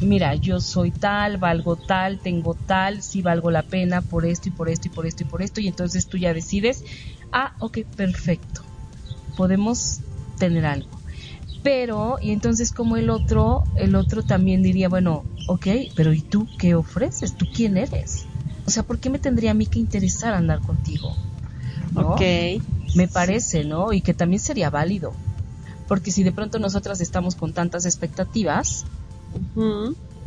[0.00, 4.52] mira, yo soy tal, valgo tal, tengo tal, sí valgo la pena por esto y
[4.52, 6.82] por esto y por esto y por esto, y entonces tú ya decides,
[7.32, 8.62] ah, ok, perfecto,
[9.34, 10.00] podemos
[10.38, 10.99] tener algo
[11.62, 16.46] pero y entonces como el otro el otro también diría bueno ok pero y tú
[16.58, 18.26] qué ofreces tú quién eres
[18.66, 21.16] o sea por qué me tendría a mí que interesar andar contigo
[21.92, 22.12] ¿No?
[22.12, 22.22] Ok.
[22.94, 25.12] me parece no y que también sería válido
[25.88, 28.86] porque si de pronto nosotras estamos con tantas expectativas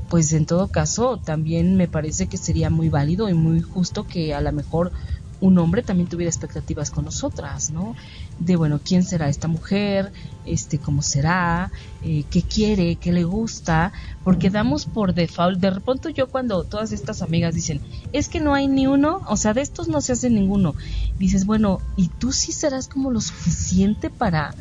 [0.09, 4.33] pues en todo caso también me parece que sería muy válido y muy justo que
[4.33, 4.91] a lo mejor
[5.39, 7.95] un hombre también tuviera expectativas con nosotras, ¿no?
[8.39, 10.11] De, bueno, ¿quién será esta mujer?
[10.45, 11.71] Este, ¿Cómo será?
[12.03, 12.95] Eh, ¿Qué quiere?
[12.97, 13.93] ¿Qué le gusta?
[14.23, 17.79] Porque damos por default, de repente yo cuando todas estas amigas dicen,
[18.11, 20.75] es que no hay ni uno, o sea, de estos no se hace ninguno,
[21.19, 24.53] dices, bueno, ¿y tú sí serás como lo suficiente para,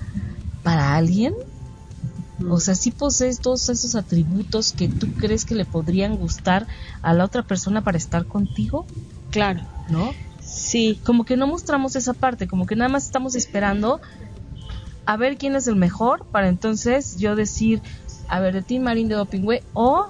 [0.62, 1.34] para alguien?
[2.48, 6.66] O sea, si posees todos esos atributos que tú crees que le podrían gustar
[7.00, 8.86] a la otra persona para estar contigo,
[9.30, 9.60] Claro.
[9.88, 10.12] ¿no?
[10.52, 11.00] Sí.
[11.04, 14.00] Como que no mostramos esa parte, como que nada más estamos esperando
[15.06, 17.82] a ver quién es el mejor para entonces yo decir,
[18.28, 20.06] a ver, de ti Marín de Dopingüe o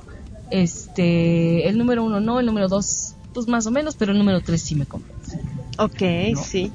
[0.51, 4.41] este, el número uno no, el número dos pues más o menos, pero el número
[4.43, 5.41] tres sí me convence.
[5.79, 6.03] Ok,
[6.35, 6.43] No.
[6.43, 6.71] sí.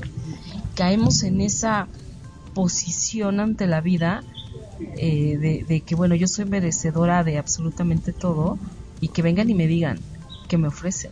[0.75, 1.88] Caemos en esa
[2.56, 4.23] posición ante la vida
[4.97, 8.58] eh, de, de que bueno, yo soy merecedora de absolutamente todo
[8.99, 9.99] y que vengan y me digan
[10.47, 11.12] que me ofrecen.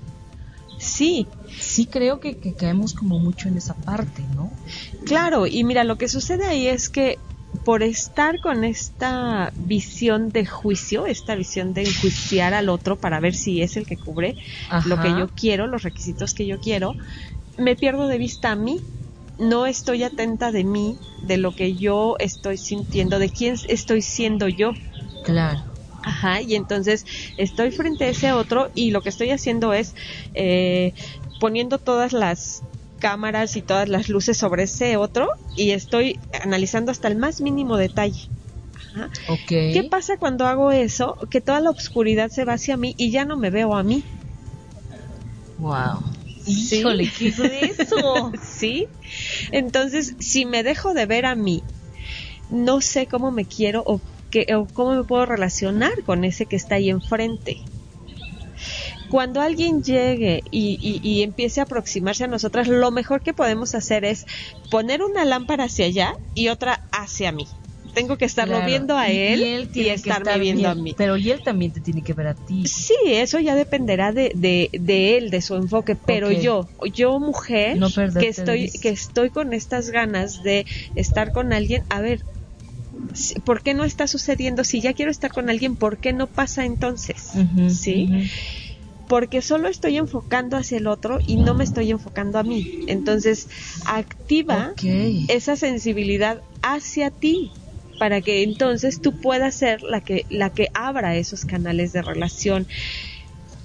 [0.78, 4.52] Sí, Sí creo que, que caemos como mucho en esa parte, ¿no?
[5.06, 7.18] Claro, y mira, lo que sucede ahí es que
[7.64, 13.34] por estar con esta visión de juicio, esta visión de enjuiciar al otro para ver
[13.34, 14.36] si es el que cubre
[14.86, 16.96] lo que yo quiero, los requisitos que yo quiero,
[17.58, 18.80] me pierdo de vista a mí.
[19.38, 24.48] No estoy atenta de mí, de lo que yo estoy sintiendo, de quién estoy siendo
[24.48, 24.72] yo.
[25.26, 25.75] Claro.
[26.06, 27.04] Ajá, y entonces
[27.36, 29.96] estoy frente a ese otro y lo que estoy haciendo es
[30.36, 30.94] eh,
[31.40, 32.62] poniendo todas las
[33.00, 37.76] cámaras y todas las luces sobre ese otro y estoy analizando hasta el más mínimo
[37.78, 38.30] detalle.
[38.94, 39.10] Ajá.
[39.28, 39.48] Ok.
[39.48, 41.18] ¿Qué pasa cuando hago eso?
[41.32, 44.04] Que toda la oscuridad se va hacia mí y ya no me veo a mí.
[45.58, 46.04] Wow.
[46.46, 46.78] Sí.
[46.78, 48.32] Híjole, ¿qué es eso?
[48.44, 48.86] ¿Sí?
[49.52, 51.64] Entonces, si me dejo de ver a mí,
[52.50, 56.56] no sé cómo me quiero o, que, o cómo me puedo relacionar con ese que
[56.56, 57.58] está ahí enfrente.
[59.10, 63.76] Cuando alguien llegue y, y- y empiece a aproximarse a nosotras, lo mejor que podemos
[63.76, 64.26] hacer es
[64.72, 67.46] poner una lámpara hacia allá y otra hacia mí.
[67.94, 68.66] Tengo que estarlo Claro.
[68.66, 70.96] viendo a él y, él estarme estar viendo a mí.
[70.98, 72.64] Pero y él también te tiene que ver a ti.
[72.66, 77.78] Sí, eso ya dependerá de, de, de él, de su enfoque, pero yo, yo mujer,
[77.78, 77.88] No
[78.20, 82.26] que estoy, que estoy con estas ganas de estar con alguien, a ver,
[83.44, 84.64] ¿por qué no está sucediendo?
[84.64, 87.32] Si ya quiero estar con alguien, ¿por qué no pasa entonces?
[87.70, 88.08] ¿Sí?
[89.08, 92.68] Porque solo estoy enfocando hacia el otro y no me estoy enfocando a mí.
[92.88, 93.48] Entonces,
[93.86, 94.74] activa
[95.30, 97.52] esa sensibilidad hacia ti
[98.00, 102.68] para que entonces tú puedas ser la que la que abra esos canales de relación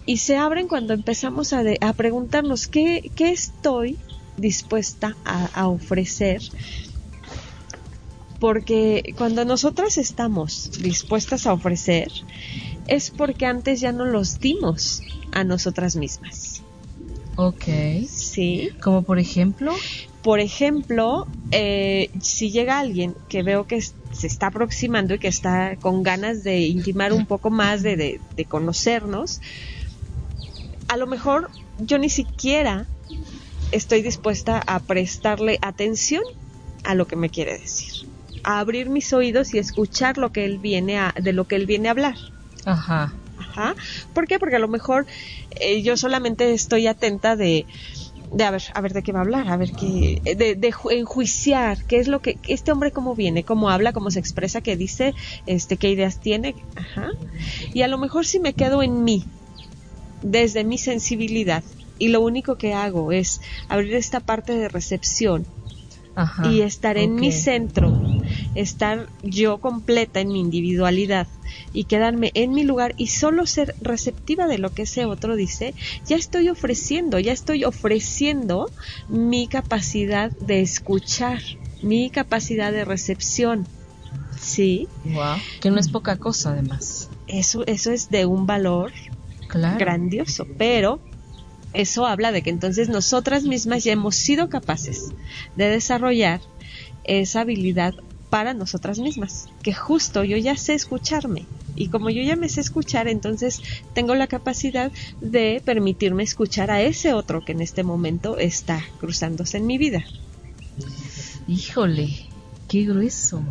[0.06, 3.98] y se abren cuando empezamos a, de- a preguntarnos qué, qué estoy
[4.36, 6.40] dispuesta a, a ofrecer
[8.40, 12.10] porque cuando nosotras estamos dispuestas a ofrecer
[12.88, 16.62] es porque antes ya no los dimos a nosotras mismas
[17.36, 17.64] Ok.
[18.08, 19.72] sí Como por ejemplo.
[20.22, 25.76] por ejemplo, eh, si llega alguien que veo que se está aproximando y que está
[25.76, 29.40] con ganas de intimar un poco más, de, de- de conocernos,
[30.88, 32.86] a lo mejor yo ni siquiera
[33.72, 36.22] estoy dispuesta a prestarle atención
[36.84, 37.89] a lo que me quiere decir,
[38.44, 41.66] a abrir mis oídos y escuchar lo que él viene a, de lo que él
[41.66, 42.16] viene a hablar.
[42.64, 43.12] Ajá.
[43.38, 43.74] Ajá.
[44.14, 44.38] ¿Por qué?
[44.38, 45.06] Porque a lo mejor
[45.60, 47.64] eh, yo solamente estoy atenta de,
[48.32, 50.72] de a ver, a ver de qué va a hablar, a ver qué, de, de
[50.72, 54.60] ju- enjuiciar, qué es lo que, este hombre cómo viene, cómo habla, cómo se expresa,
[54.60, 55.14] qué dice,
[55.46, 57.10] este, qué ideas tiene, ajá.
[57.72, 59.24] Y a lo mejor si me quedo en mí,
[60.22, 61.64] desde mi sensibilidad,
[61.98, 65.46] y lo único que hago es abrir esta parte de recepción
[66.14, 66.50] Ajá.
[66.50, 67.90] y estar en mi centro,
[68.54, 71.26] estar yo completa en mi individualidad
[71.72, 75.74] y quedarme en mi lugar y solo ser receptiva de lo que ese otro dice,
[76.06, 78.70] ya estoy ofreciendo, ya estoy ofreciendo
[79.08, 81.40] mi capacidad de escuchar,
[81.82, 83.66] mi capacidad de recepción.
[84.38, 85.36] Sí, Wow.
[85.60, 87.08] Que no es poca cosa, además.
[87.26, 88.92] eso, eso es de un valor
[89.48, 89.78] Claro.
[89.78, 91.00] grandioso, pero
[91.72, 95.12] eso habla de que entonces nosotras mismas ya hemos sido capaces
[95.56, 96.40] de desarrollar
[97.04, 97.94] esa habilidad
[98.30, 102.60] para nosotras mismas, que justo yo ya sé escucharme y como yo ya me sé
[102.60, 103.60] escuchar, entonces
[103.92, 109.58] tengo la capacidad de permitirme escuchar a ese otro que en este momento está cruzándose
[109.58, 110.04] en mi vida.
[111.48, 112.08] Híjole.
[112.68, 113.42] Qué grueso.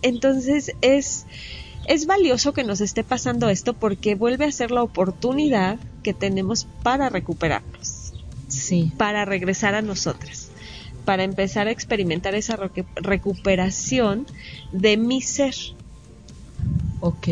[0.00, 1.26] Entonces es,
[1.86, 6.66] es valioso que nos esté pasando esto porque vuelve a ser la oportunidad que tenemos
[6.82, 7.98] para recuperarnos.
[8.48, 8.92] Sí.
[8.96, 10.47] para regresar a nosotras,
[11.08, 14.26] para empezar a experimentar esa recu- recuperación
[14.72, 15.54] de mi ser.
[17.00, 17.28] Ok.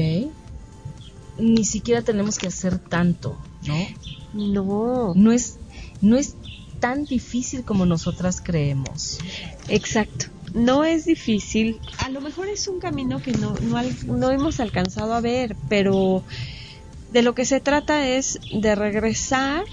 [1.39, 3.37] Ni siquiera tenemos que hacer tanto,
[3.67, 3.77] ¿no?
[4.33, 5.59] No, No es,
[6.01, 6.37] no es
[6.81, 9.19] tan difícil como nosotras creemos.
[9.69, 10.25] Exacto.
[10.55, 11.79] No es difícil.
[11.99, 16.25] A lo mejor es un camino que no, no, no hemos alcanzado a ver, pero
[17.13, 19.65] de lo que se trata es de regresar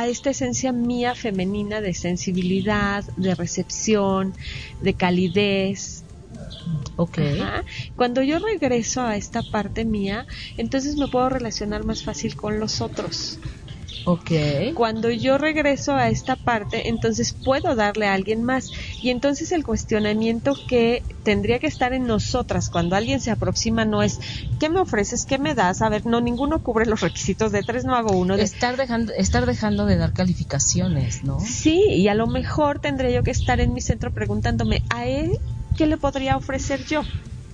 [0.00, 4.34] a esta esencia mía femenina de sensibilidad, de recepción,
[4.80, 6.04] de calidez.
[6.96, 7.18] Ok.
[7.18, 7.64] Ajá.
[7.96, 12.80] Cuando yo regreso a esta parte mía, entonces me puedo relacionar más fácil con los
[12.80, 13.38] otros.
[14.04, 14.30] Ok.
[14.74, 18.70] Cuando yo regreso a esta parte, entonces puedo darle a alguien más.
[19.02, 24.02] Y entonces el cuestionamiento que tendría que estar en nosotras cuando alguien se aproxima no
[24.02, 24.18] es
[24.58, 25.26] ¿qué me ofreces?
[25.26, 25.82] ¿Qué me das?
[25.82, 28.36] A ver, no, ninguno cubre los requisitos de tres, no hago uno.
[28.36, 28.42] De...
[28.42, 31.38] Estar dejando, estar dejando de dar calificaciones, ¿no?
[31.40, 35.30] Sí, y a lo mejor tendría yo que estar en mi centro preguntándome a él
[35.76, 37.02] qué le podría ofrecer yo.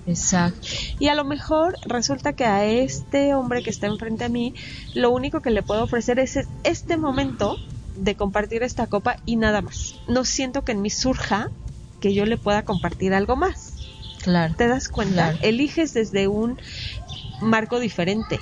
[0.07, 0.67] Exacto.
[0.99, 4.53] Y a lo mejor resulta que a este hombre que está enfrente a mí,
[4.93, 7.57] lo único que le puedo ofrecer es este momento
[7.97, 9.95] de compartir esta copa y nada más.
[10.07, 11.49] No siento que en mí surja
[11.99, 13.73] que yo le pueda compartir algo más.
[14.23, 14.55] Claro.
[14.57, 15.31] ¿Te das cuenta?
[15.31, 15.37] Claro.
[15.41, 16.57] Eliges desde un
[17.41, 18.39] marco diferente.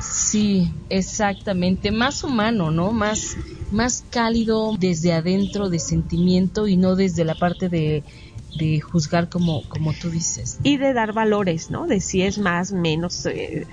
[0.00, 1.92] Sí, exactamente.
[1.92, 2.92] Más humano, ¿no?
[2.92, 3.36] Más,
[3.70, 8.02] más cálido desde adentro de sentimiento y no desde la parte de,
[8.54, 10.58] de juzgar como, como tú dices.
[10.62, 11.86] Y de dar valores, ¿no?
[11.86, 13.26] De si es más, menos.
[13.26, 13.66] eh,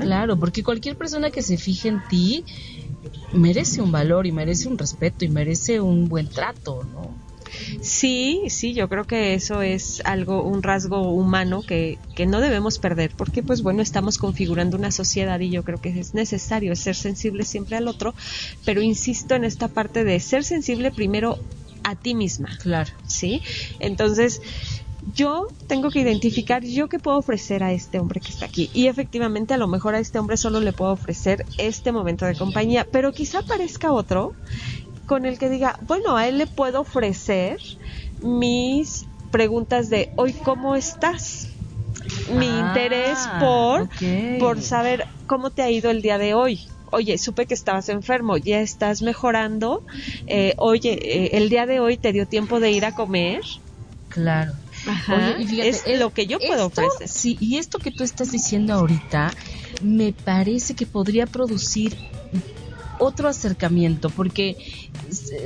[0.00, 2.44] Claro, porque cualquier persona que se fije en ti
[3.32, 7.14] merece un valor y merece un respeto y merece un buen trato, ¿no?
[7.80, 12.78] Sí, sí, yo creo que eso es algo, un rasgo humano que, que no debemos
[12.78, 16.96] perder, porque pues bueno, estamos configurando una sociedad y yo creo que es necesario ser
[16.96, 18.14] sensible siempre al otro,
[18.64, 21.38] pero insisto en esta parte de ser sensible primero
[21.84, 22.90] a ti misma, Claro.
[23.06, 23.42] ¿sí?
[23.80, 24.40] Entonces,
[25.14, 28.70] yo tengo que identificar yo qué puedo ofrecer a este hombre que está aquí.
[28.72, 32.36] Y efectivamente, a lo mejor a este hombre solo le puedo ofrecer este momento de
[32.36, 34.32] compañía, pero quizá aparezca otro
[35.06, 37.58] con el que diga, bueno, a él le puedo ofrecer
[38.22, 41.48] mis preguntas de hoy, ¿cómo estás?
[42.38, 43.88] Mi Ah, interés por,
[44.38, 46.60] por saber cómo te ha ido el día de hoy.
[46.92, 49.82] Oye, supe que estabas enfermo, ya estás mejorando.
[50.26, 53.40] Eh, oye, eh, el día de hoy te dio tiempo de ir a comer.
[54.08, 54.52] Claro.
[54.86, 57.08] Ajá, Oye, y fíjate, es lo que yo puedo esto- ofrecer.
[57.08, 59.32] Sí, y esto que tú estás diciendo ahorita
[59.82, 61.96] me parece que podría producir
[62.98, 64.56] otro acercamiento, porque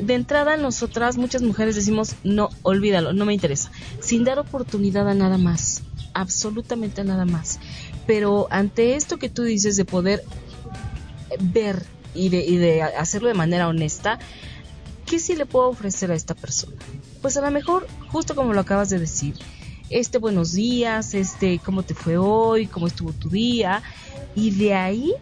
[0.03, 5.15] de entrada nosotras, muchas mujeres decimos, no, olvídalo, no me interesa, sin dar oportunidad a
[5.15, 5.83] nada más,
[6.13, 7.59] absolutamente a nada más.
[8.07, 10.23] Pero ante esto que tú dices de poder
[11.41, 11.85] ver
[12.15, 14.19] y de, y de hacerlo de manera honesta,
[15.05, 16.77] ¿qué sí le puedo ofrecer a esta persona?
[17.23, 19.35] Pues a lo mejor, justo como lo acabas de decir,
[19.91, 23.83] este buenos días, este cómo te fue hoy, cómo estuvo tu día,
[24.35, 25.13] y de ahí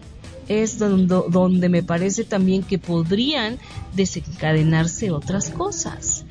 [0.49, 3.59] es donde, donde me parece también que podrían
[3.95, 6.25] desencadenarse otras cosas.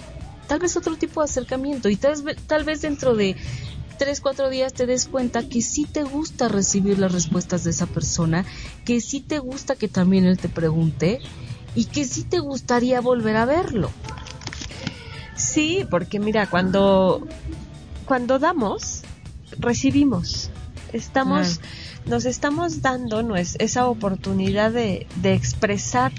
[0.47, 3.35] Tal vez otro tipo de acercamiento y tal, tal vez dentro de
[3.97, 7.85] tres, cuatro días te des cuenta que sí te gusta recibir las respuestas de esa
[7.87, 8.45] persona,
[8.85, 11.19] que sí te gusta que también él te pregunte
[11.75, 13.91] y que sí te gustaría volver a verlo.
[15.35, 17.27] Sí, porque mira, cuando,
[18.05, 19.01] cuando damos,
[19.57, 20.49] recibimos.
[20.91, 21.59] Estamos,
[22.05, 26.11] nos estamos dando nues- esa oportunidad de, de expresar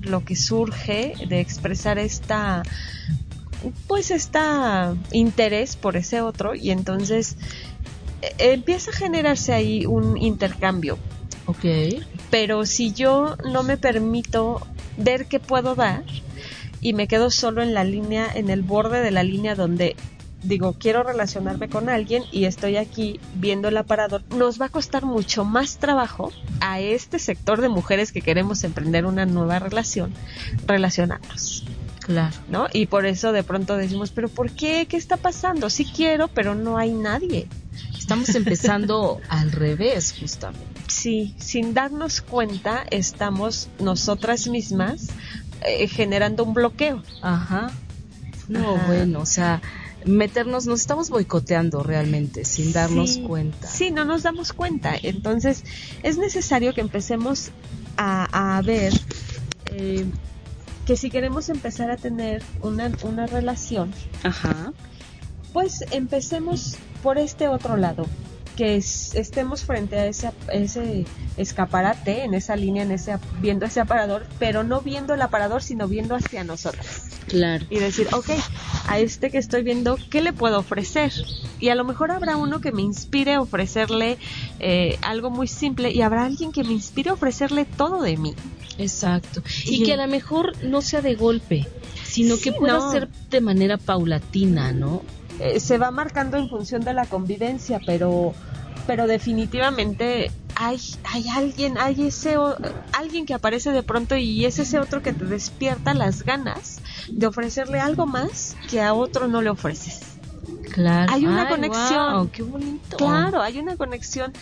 [0.00, 2.62] lo que surge, de expresar esta,
[3.86, 7.36] pues esta interés por ese otro y entonces
[8.22, 10.98] eh, empieza a generarse ahí un intercambio.
[11.46, 11.64] Ok.
[12.30, 16.04] Pero si yo no me permito ver qué puedo dar
[16.80, 19.96] y me quedo solo en la línea, en el borde de la línea donde
[20.42, 25.04] digo, quiero relacionarme con alguien y estoy aquí viendo el aparador, nos va a costar
[25.04, 30.12] mucho más trabajo a este sector de mujeres que queremos emprender una nueva relación,
[30.66, 31.55] relacionarnos.
[32.06, 32.34] Claro.
[32.48, 32.68] ¿No?
[32.72, 34.86] Y por eso de pronto decimos, pero ¿por qué?
[34.88, 35.68] ¿Qué está pasando?
[35.70, 37.48] Sí quiero, pero no hay nadie.
[37.98, 40.64] Estamos empezando al revés, justamente.
[40.86, 45.08] Sí, sin darnos cuenta, estamos nosotras mismas
[45.62, 47.02] eh, generando un bloqueo.
[47.22, 47.72] Ajá.
[48.48, 48.86] No, Ajá.
[48.86, 49.60] bueno, o sea,
[50.04, 53.66] meternos, nos estamos boicoteando realmente, sin darnos Sí, cuenta.
[53.66, 54.94] Sí, no nos damos cuenta.
[55.02, 55.64] Entonces,
[56.04, 57.50] es necesario que empecemos
[57.96, 58.92] a, a ver
[59.72, 60.06] eh,
[60.86, 64.72] que si queremos empezar a tener una, una relación, Ajá.
[65.52, 68.06] pues empecemos por este otro lado,
[68.56, 71.04] que es- estemos frente a ese, ese
[71.36, 75.86] escaparate, en esa línea, en ese, viendo ese aparador, pero no viendo el aparador, sino
[75.88, 77.04] viendo hacia nosotras.
[77.28, 77.66] Claro.
[77.70, 78.30] Y decir, ok,
[78.88, 81.12] a este que estoy viendo, ¿qué le puedo ofrecer?
[81.60, 84.16] Y a lo mejor habrá uno que me inspire a ofrecerle
[84.60, 88.34] eh, algo muy simple y habrá alguien que me inspire a ofrecerle todo de mí.
[88.78, 89.42] Exacto.
[89.64, 91.66] Y, Y- que a lo mejor no sea de golpe,
[92.04, 92.92] sino que pueda no.
[92.92, 95.02] ser de manera paulatina, ¿no?
[95.40, 98.34] Eh, se va marcando en función de la convivencia, pero
[98.86, 100.78] pero definitivamente hay
[101.12, 102.56] hay alguien, hay ese o-
[102.92, 107.26] alguien que aparece de pronto y es ese otro que te despierta las ganas de
[107.26, 110.00] ofrecerle algo más que a otro no le ofreces.
[110.72, 111.12] Claro.
[111.12, 112.12] Hay una Ay, conexión.
[112.14, 112.96] guau, qué bonito.
[112.96, 114.32] Claro, hay una conexión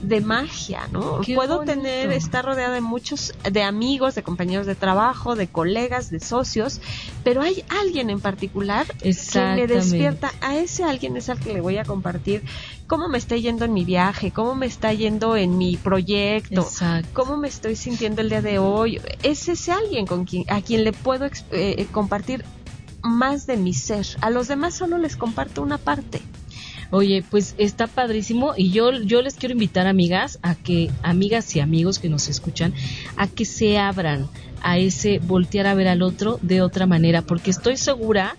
[0.00, 1.20] de magia, ¿no?
[1.20, 1.74] Qué Puedo bonito.
[1.74, 6.80] tener, estar rodeada de muchos, de amigos, de compañeros de trabajo, de colegas, de socios,
[7.22, 9.14] pero hay alguien en particular que
[9.54, 10.32] me despierta.
[10.40, 12.42] A ese alguien es al que le voy a compartir
[12.86, 17.08] cómo me está yendo en mi viaje, cómo me está yendo en mi proyecto, Exacto.
[17.12, 19.00] cómo me estoy sintiendo el día de hoy.
[19.22, 22.44] Es ese alguien con quien, a quien le puedo ex- eh, compartir
[23.02, 24.06] más de mi ser.
[24.20, 26.20] A los demás solo les comparto una parte.
[26.90, 31.60] Oye, pues está padrísimo y yo, yo les quiero invitar, amigas, a que, amigas y
[31.60, 32.74] amigos que nos escuchan,
[33.16, 34.28] a que se abran
[34.62, 38.36] a ese voltear a ver al otro de otra manera, porque estoy segura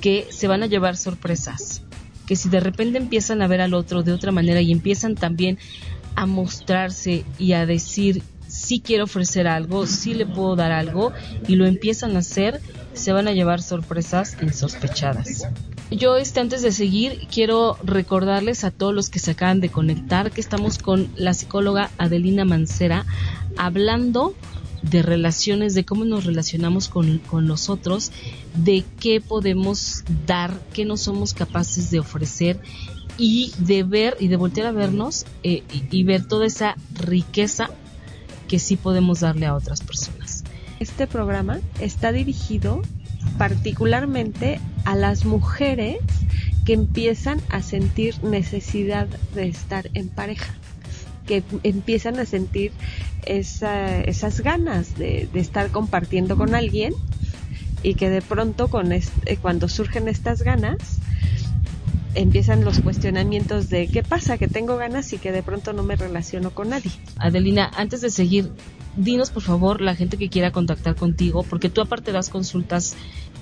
[0.00, 1.82] que se van a llevar sorpresas,
[2.26, 5.58] que si de repente empiezan a ver al otro de otra manera y empiezan también
[6.14, 11.12] a mostrarse y a decir, sí quiero ofrecer algo, sí le puedo dar algo,
[11.48, 12.60] y lo empiezan a hacer,
[12.92, 15.48] se van a llevar sorpresas insospechadas.
[15.90, 20.30] Yo, este, antes de seguir, quiero recordarles a todos los que se acaban de conectar
[20.30, 23.06] que estamos con la psicóloga Adelina Mancera
[23.56, 24.34] hablando
[24.82, 28.12] de relaciones, de cómo nos relacionamos con, con los otros,
[28.54, 32.60] de qué podemos dar, qué no somos capaces de ofrecer
[33.16, 37.70] y de ver y de voltear a vernos eh, y, y ver toda esa riqueza
[38.46, 40.44] que sí podemos darle a otras personas.
[40.80, 42.82] Este programa está dirigido
[43.36, 45.98] particularmente a las mujeres
[46.64, 50.54] que empiezan a sentir necesidad de estar en pareja,
[51.26, 52.72] que empiezan a sentir
[53.26, 56.94] esa- esas ganas de, estar compartiendo con alguien
[57.82, 58.70] y que de pronto
[59.26, 60.78] eh, cuando surgen estas ganas
[62.14, 65.96] empiezan los cuestionamientos de qué pasa que tengo ganas y que de pronto no me
[65.96, 66.90] relaciono con nadie.
[67.18, 68.50] Adelina, antes de seguir,
[68.96, 72.96] dinos por favor la gente que quiera contactar contigo, porque tú aparte das consultas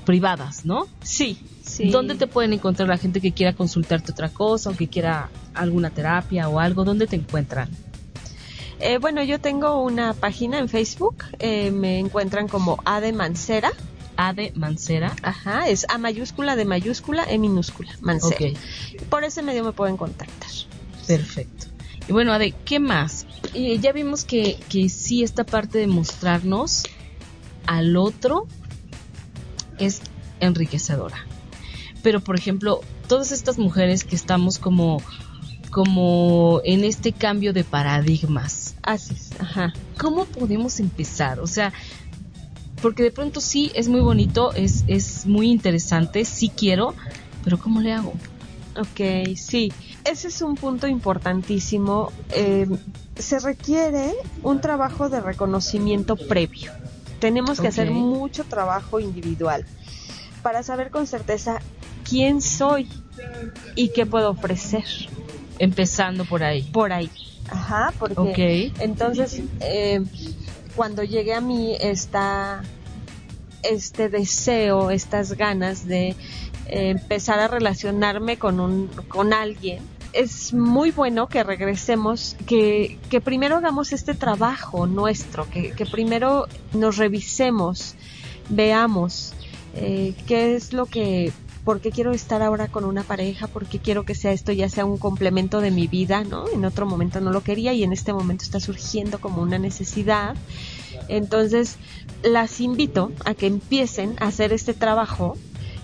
[0.07, 0.87] privadas, ¿no?
[1.03, 1.91] Sí, sí.
[1.91, 5.91] ¿Dónde te pueden encontrar la gente que quiera consultarte otra cosa o que quiera alguna
[5.91, 6.85] terapia o algo?
[6.85, 7.69] ¿Dónde te encuentran?
[8.81, 13.73] Eh, bueno, yo tengo una página en Facebook, eh, me encuentran como A de Mancera,
[14.19, 15.15] Ade Mancera.
[15.23, 18.59] ajá, es A mayúscula de mayúscula, E minúscula, Mancera.
[19.11, 20.51] Por ese medio me pueden contactar.
[21.07, 21.67] perfecto.
[22.09, 23.27] Y bueno, Ade, ¿qué más?
[23.55, 26.85] Eh, ya vimos que, que sí esta parte de mostrarnos
[27.67, 28.47] al otro
[29.79, 30.01] es
[30.41, 31.17] enriquecedora.
[32.03, 35.03] Pero, por ejemplo, todas estas mujeres que estamos como,
[35.71, 39.73] como en este cambio de paradigmas, Así es, ajá.
[39.99, 41.41] ¿cómo podemos empezar?
[41.41, 41.73] O sea,
[42.81, 46.95] porque de pronto sí es muy bonito, es, es muy interesante, sí quiero,
[47.43, 48.13] pero ¿cómo le hago?
[48.79, 49.73] Ok, sí.
[50.05, 52.13] Ese es un punto importantísimo.
[52.31, 52.69] Eh,
[53.17, 56.73] se requiere un trabajo de reconocimiento previo.
[57.19, 59.65] Tenemos que hacer mucho trabajo individual
[60.43, 61.61] para saber con certeza
[62.09, 62.89] quién soy
[63.75, 64.85] y qué puedo ofrecer.
[65.59, 66.63] Empezando por ahí.
[66.63, 67.11] Por ahí.
[67.49, 68.81] Ajá, porque Ok.
[68.81, 70.03] entonces eh,
[70.75, 72.63] cuando llegue a mí esta
[73.63, 79.81] este deseo, estas ganas de eh, empezar a relacionarme con un con alguien,
[80.17, 86.97] es muy bueno que regresemos, que, que primero hagamos este trabajo nuestro, que, primero nos
[86.97, 87.95] revisemos,
[88.49, 89.35] veamos
[89.75, 91.33] eh, qué es lo que,
[91.65, 94.69] por qué quiero estar ahora con una pareja, por qué quiero que sea esto ya
[94.69, 96.49] sea un complemento de mi vida, ¿no?
[96.49, 100.35] En otro momento no lo quería y en este momento está surgiendo como una necesidad.
[101.09, 101.77] Entonces,
[102.23, 105.37] las invito a que empiecen a hacer este trabajo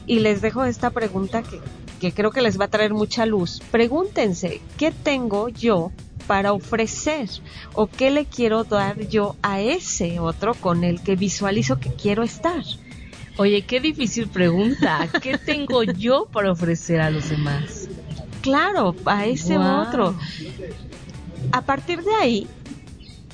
[0.07, 1.61] y les dejo esta pregunta que,
[2.03, 3.63] que creo que les va a traer mucha luz.
[3.71, 5.93] Pregúntense, ¿qué tengo yo
[6.27, 7.29] para ofrecer
[7.75, 12.25] o qué le quiero dar yo a ese otro con el que visualizo que quiero
[12.25, 12.65] estar?
[13.37, 15.09] Oye, qué difícil pregunta.
[15.23, 17.89] ¿Qué tengo yo para ofrecer a los demás?
[18.41, 19.83] Claro, a ese Wow.
[19.83, 20.17] otro.
[21.53, 22.49] A partir de ahí,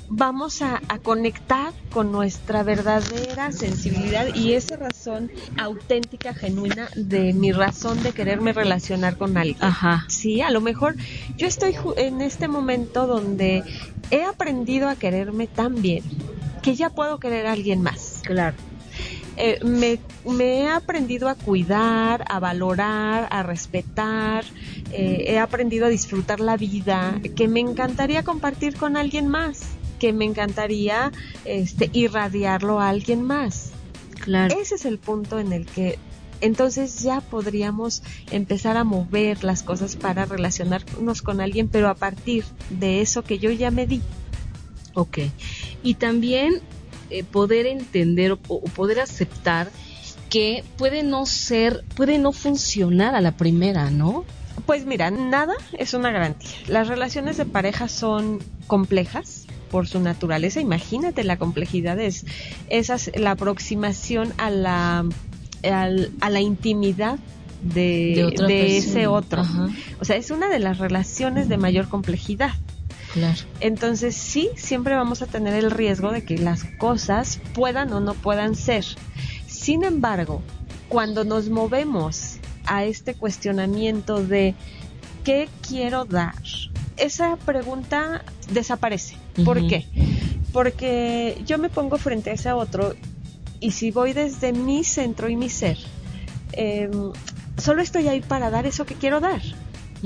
[0.09, 7.53] vamos a, a conectar con nuestra verdadera sensibilidad y esa razón auténtica, genuina de mi
[7.53, 9.57] razón de quererme relacionar con alguien.
[9.61, 10.05] Ajá.
[10.09, 10.97] Sí, a lo mejor
[11.37, 13.63] yo estoy en este momento donde
[14.11, 16.03] he aprendido a quererme tan bien
[16.63, 18.23] que ya puedo querer a alguien más.
[18.25, 18.57] Claro.
[19.37, 24.45] Eh, me, me he aprendido a cuidar, a valorar, a respetar,
[24.91, 29.78] eh, he aprendido a disfrutar la vida, que me encantaría compartir con alguien más.
[29.99, 31.13] Que me encantaría
[31.45, 33.71] este, irradiarlo a alguien más.
[34.21, 34.57] Claro.
[34.59, 35.99] Ese es el punto en el que
[36.41, 42.45] entonces ya podríamos empezar a mover las cosas para relacionarnos con alguien, pero a partir
[42.71, 44.01] de eso que yo ya me di.
[44.95, 45.19] Ok.
[45.83, 46.61] Y también
[47.11, 49.71] eh, poder entender o, o poder aceptar
[50.29, 54.25] que puede no ser, puede no funcionar a la primera, ¿no?
[54.67, 56.51] Pues mira, nada es una garantía.
[56.67, 60.61] Las relaciones de pareja son complejas por su naturaleza.
[60.61, 62.27] Imagínate la complejidad es
[62.69, 65.05] esa es la aproximación a la
[65.63, 67.19] a la intimidad
[67.63, 69.43] de, ese otro.
[69.43, 69.69] Ajá.
[70.01, 72.53] O sea, es una de las relaciones de mayor complejidad.
[73.13, 73.41] Claro.
[73.61, 78.15] Entonces sí, siempre vamos a tener el riesgo de que las cosas puedan o no
[78.15, 78.85] puedan ser.
[79.47, 80.43] Sin embargo,
[80.89, 84.55] cuando nos movemos a este cuestionamiento de
[85.25, 86.35] ¿qué quiero dar?
[86.97, 89.17] Esa pregunta desaparece.
[89.45, 89.87] ¿Por qué?
[90.53, 92.95] Porque yo me pongo frente a ese otro
[93.61, 95.79] y si voy desde mi centro y mi ser,
[96.53, 97.13] em,
[97.57, 99.41] solo estoy ahí para dar eso que quiero dar.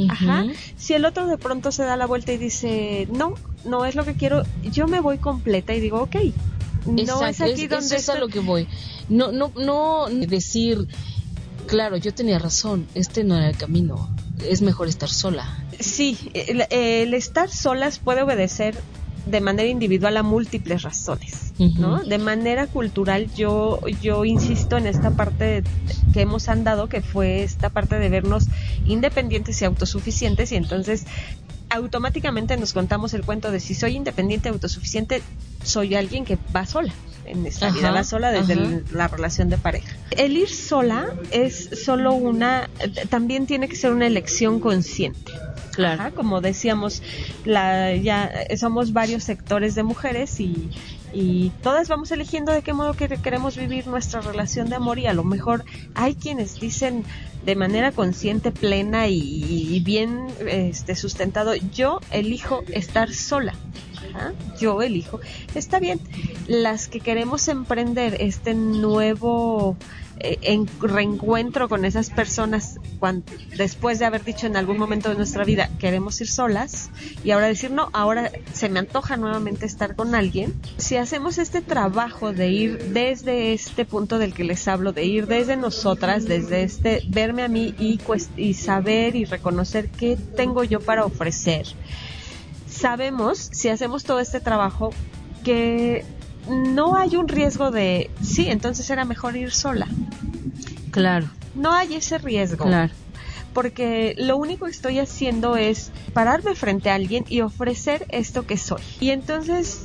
[0.09, 0.47] Ajá.
[0.77, 4.05] Si el otro de pronto se da la vuelta y dice, no, no es lo
[4.05, 6.17] que quiero, yo me voy completa y digo, ok,
[6.87, 8.67] no Exacto, es aquí es- donde eso es a lo que voy.
[9.09, 10.89] No, no, no decir,
[11.67, 14.09] claro, yo tenía razón, este no era el camino,
[14.49, 15.47] es mejor estar sola.
[15.79, 18.75] Sí, el, el estar solas puede obedecer
[19.27, 21.53] de manera individual a múltiples razones.
[21.79, 22.03] ¿no?
[22.03, 25.63] De manera cultural yo yo insisto en esta parte
[26.13, 28.49] que hemos andado que fue esta parte de vernos
[28.85, 31.05] independientes y autosuficientes y entonces
[31.69, 35.23] automáticamente nos contamos el cuento de si soy independiente autosuficiente
[35.63, 36.93] soy alguien que va sola
[37.25, 39.97] en esta Ajá, vida, va sola desde el- la relación de pareja.
[40.11, 42.69] El ir sola es solo una
[43.11, 45.33] también tiene que ser una elección consciente.
[45.73, 46.03] Claro.
[46.03, 47.03] Ajá, como decíamos,
[47.45, 50.69] la, ya eh, somos varios sectores de mujeres y,
[51.13, 55.07] y todas vamos eligiendo de qué modo que- queremos vivir nuestra relación de amor y
[55.07, 57.05] a lo mejor hay quienes dicen
[57.45, 63.55] de manera consciente, plena y, bien este, sustentado, yo elijo estar sola.
[64.15, 65.21] Ajá, yo elijo.
[65.55, 66.01] Está bien.
[66.47, 69.77] Las que queremos emprender este nuevo
[70.43, 73.25] en- reencuentro con esas personas cuan-
[73.57, 76.91] después de haber dicho en algún momento de nuestra vida queremos ir solas
[77.25, 80.55] y ahora decir no, ahora se me antoja nuevamente estar con alguien.
[80.79, 85.27] Si hacemos este trabajo de ir desde este punto del que les hablo, de ir
[85.27, 87.99] desde nosotras, desde este verme a mí y,
[88.37, 91.67] y saber y reconocer qué tengo yo para ofrecer,
[92.69, 94.91] sabemos, si hacemos todo este trabajo,
[95.45, 96.05] que
[96.49, 99.87] no hay un riesgo de, sí, entonces era mejor ir sola.
[100.91, 102.65] Claro, No hay ese riesgo.
[102.65, 102.93] claro.
[103.55, 108.57] Porque lo único que estoy haciendo es pararme frente a alguien y ofrecer esto que
[108.57, 108.81] soy.
[108.99, 109.85] Y entonces,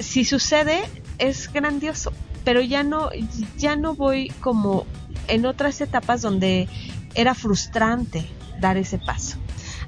[0.00, 0.82] si sucede,
[1.18, 2.12] es grandioso.
[2.44, 3.10] Pero ya no,
[3.56, 4.84] ya no voy como
[5.28, 6.68] en otras etapas donde
[7.14, 8.26] era frustrante
[8.60, 9.36] dar ese paso.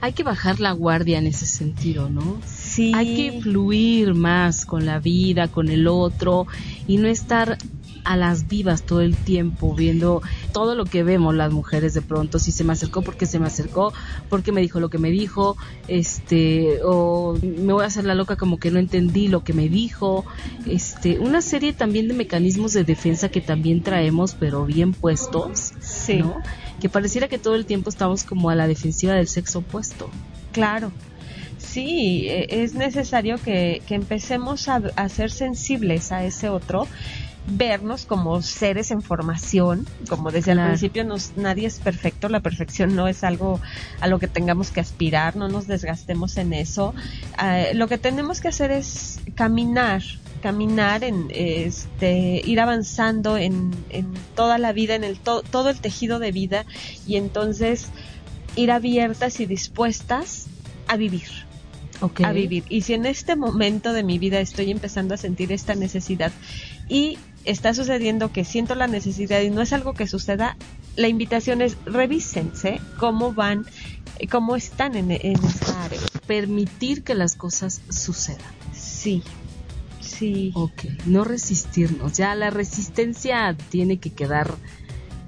[0.01, 2.41] Hay que bajar la guardia en ese sentido, ¿no?
[2.47, 2.93] Sí.
[2.95, 6.47] Hay que fluir más con la vida, con el otro
[6.87, 7.59] y no estar
[8.05, 10.23] a las vivas todo el tiempo viendo
[10.53, 13.47] todo lo que vemos las mujeres de pronto si se me acercó porque se me
[13.47, 13.93] acercó
[14.29, 15.57] porque me dijo lo que me dijo
[15.89, 19.69] este o me voy a hacer la loca como que no entendí lo que me
[19.69, 20.25] dijo
[20.67, 26.19] este una serie también de mecanismos de defensa que también traemos pero bien puestos Sí.
[26.19, 26.37] ¿no?
[26.81, 30.09] que pareciera que todo el tiempo estamos como a la defensiva del sexo opuesto
[30.53, 30.91] Claro.
[31.59, 36.87] Sí, e- es necesario que, que empecemos a, a ser sensibles a ese otro,
[37.47, 40.69] vernos como seres en formación, como decía Claro.
[40.69, 43.61] al principio, nos, nadie es perfecto, la perfección no es algo
[44.01, 46.95] a lo que tengamos que aspirar, no nos desgastemos en eso.
[47.37, 50.03] Ah, lo que tenemos que hacer es caminar,
[50.43, 55.81] caminar en este ir avanzando en, en toda la vida, en el to- todo el
[55.81, 56.67] tejido de vida
[57.07, 57.89] y entonces
[58.57, 60.47] ir abiertas y dispuestas
[60.89, 61.29] a vivir,
[62.25, 62.65] a vivir.
[62.69, 66.33] Y si en este momento de mi vida estoy empezando a sentir esta necesidad
[66.89, 70.57] y está sucediendo que siento la necesidad y no es algo que suceda,
[70.97, 73.67] la invitación es revísense cómo van,
[74.31, 76.01] cómo están en, en esta área.
[76.27, 78.61] permitir que las cosas sucedan
[79.01, 79.23] Sí,
[80.01, 80.53] sí.
[80.55, 82.13] Ok, no resistirnos.
[82.13, 84.55] Ya la resistencia tiene que quedar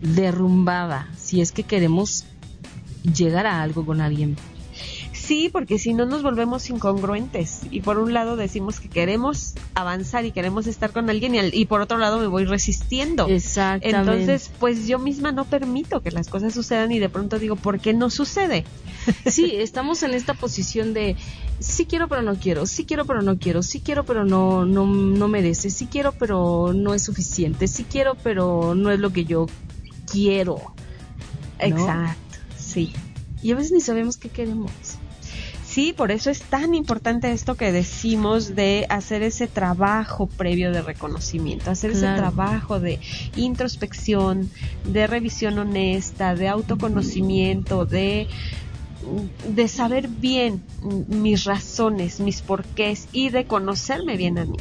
[0.02, 2.24] derrumbada si es que queremos
[3.02, 4.36] llegar a algo con alguien.
[5.24, 10.24] Sí, porque si no nos volvemos incongruentes y por un lado decimos que queremos avanzar
[10.24, 13.28] y queremos estar con alguien y, al- y por otro lado me voy resistiendo.
[13.28, 13.88] Exactamente.
[14.24, 17.78] Entonces, pues yo misma no permito que las cosas sucedan y de pronto digo, ¿por
[17.78, 18.64] qué no sucede?
[19.26, 21.16] Sí, estamos en esta posición de
[21.60, 24.86] sí quiero pero no quiero, sí quiero pero no quiero, sí quiero pero no no
[24.86, 29.24] no merece, sí quiero pero no es suficiente, sí quiero pero no es lo que
[29.24, 29.46] yo
[30.10, 30.60] quiero.
[31.58, 32.92] Exacto, sí.
[33.42, 34.70] Y a veces ni sabemos qué queremos.
[35.72, 40.82] Sí, por eso es tan importante esto que decimos de hacer ese trabajo previo de
[40.82, 43.00] reconocimiento, hacer ese trabajo de
[43.36, 44.50] introspección,
[44.84, 48.28] de revisión honesta, de autoconocimiento, de,
[49.48, 50.62] de saber bien
[51.08, 54.58] mis razones, mis porqués y de conocerme bien a mí.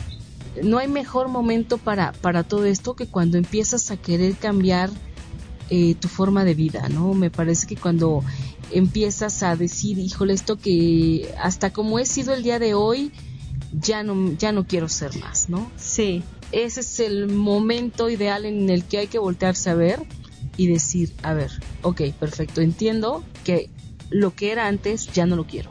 [0.64, 4.89] No hay mejor momento para para todo esto que cuando empiezas a querer cambiar
[5.70, 7.14] eh, tu forma de vida, ¿no?
[7.14, 8.24] Me parece que cuando
[8.74, 13.11] empiezas a decir, híjole, esto que hasta como he sido el día de hoy,
[13.72, 15.72] ya no, ya no quiero ser más, ¿no?
[15.78, 19.99] Sí, Ese es el momento ideal en el que hay que voltearse a ver
[20.57, 21.51] y decir, a ver,
[21.82, 23.69] ok, perfecto, entiendo que
[24.09, 25.69] lo que era antes ya no lo quiero.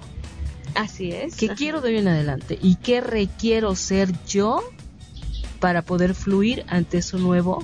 [0.75, 1.35] así es.
[1.37, 2.59] ¿Qué quiero de hoy en adelante?
[2.63, 4.63] ¿Y qué requiero ser yo
[5.59, 7.63] para poder fluir ante eso nuevo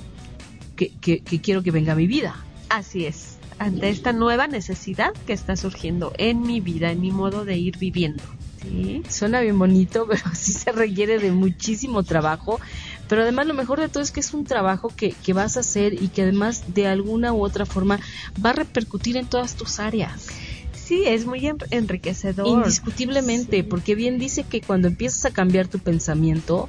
[0.77, 2.37] que, que- que quiero que venga a mi vida?
[2.69, 3.36] Así es.
[3.59, 7.79] Ante esta nueva necesidad que está surgiendo en mi vida, en mi modo de ir
[7.79, 8.23] viviendo.
[8.63, 9.03] Sí.
[9.09, 12.61] Suena bien bonito, pero sí se requiere de muchísimo trabajo.
[13.09, 15.61] Pero además lo mejor de todo es que es un trabajo que, que vas a
[15.61, 17.99] hacer y que además de alguna u otra forma
[18.45, 20.27] va a repercutir en todas tus áreas.
[20.75, 22.47] Sí, es muy en- enriquecedor.
[22.47, 23.63] Indiscutiblemente, Sí.
[23.63, 26.69] porque bien dice que cuando empiezas a cambiar tu pensamiento,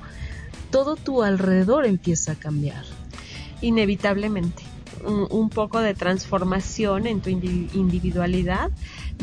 [0.71, 2.83] todo tu alrededor empieza a cambiar.
[3.61, 4.63] Inevitablemente.
[5.05, 8.71] Un, un poco de transformación en tu indi- individualidad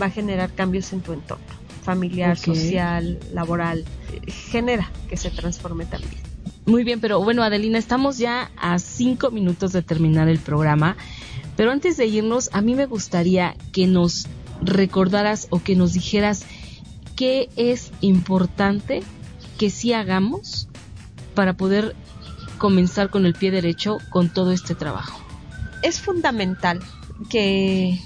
[0.01, 1.45] va a generar cambios en tu entorno
[1.83, 3.85] familiar, social, laboral.
[4.27, 6.22] Genera que se transforme también.
[6.64, 10.97] Muy bien, pero bueno, Adelina, estamos ya a cinco minutos de terminar el programa.
[11.57, 14.27] Pero antes de irnos, a mí me gustaría que nos
[14.62, 16.47] recordaras o que nos dijeras
[17.16, 19.03] qué es importante
[19.59, 20.68] que sí hagamos
[21.35, 21.95] para poder
[22.59, 25.20] comenzar con el pie derecho con todo este trabajo.
[25.85, 26.80] Es fundamental
[27.28, 28.01] que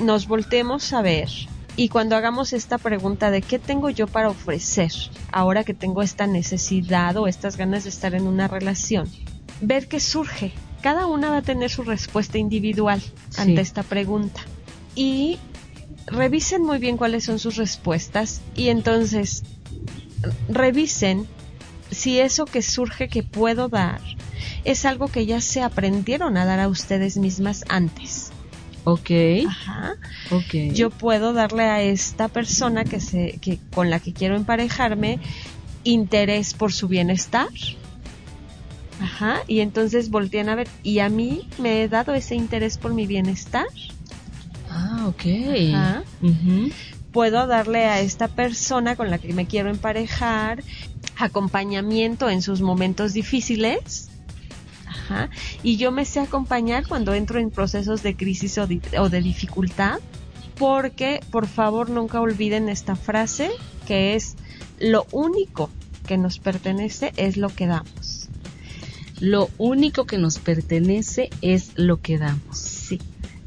[0.00, 1.28] nos volteemos a ver
[1.76, 4.92] y cuando hagamos esta pregunta de qué tengo yo para ofrecer
[5.32, 9.10] ahora que tengo esta necesidad o estas ganas de estar en una relación,
[9.60, 10.52] ver qué surge.
[10.80, 13.40] Cada una va a tener su respuesta individual Sí.
[13.42, 14.40] ante esta pregunta
[14.94, 15.38] y
[16.06, 19.42] revisen muy bien cuáles son sus respuestas y entonces
[20.48, 21.26] revisen
[21.90, 24.00] si eso que surge que puedo dar
[24.66, 28.32] es algo que ya se aprendieron a dar a ustedes mismas antes.
[28.84, 29.10] Ok,
[29.48, 29.94] Ajá.
[30.30, 30.72] ok.
[30.72, 35.18] Yo puedo darle a esta persona que se, que, con la que quiero emparejarme
[35.82, 37.48] interés por su bienestar.
[39.00, 39.40] Ajá.
[39.46, 43.06] Y entonces voltean a ver, ¿y a mí me he dado ese interés por mi
[43.06, 43.66] bienestar?
[44.70, 45.24] Ah, ok.
[45.74, 46.02] Ajá.
[47.12, 50.62] Puedo darle a esta persona con la que me quiero emparejar
[51.16, 54.10] acompañamiento en sus momentos difíciles.
[55.08, 55.30] Ajá.
[55.62, 59.20] Y yo me sé acompañar cuando entro en procesos de crisis o de, o de
[59.22, 60.00] dificultad.
[60.58, 63.50] Porque, por favor, nunca olviden esta frase
[63.86, 64.36] que es
[64.80, 65.70] lo único
[66.06, 68.28] que nos pertenece es lo que damos.
[69.20, 72.58] Lo único que nos pertenece es lo que damos.
[72.58, 72.98] Sí,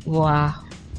[0.05, 0.51] Wow.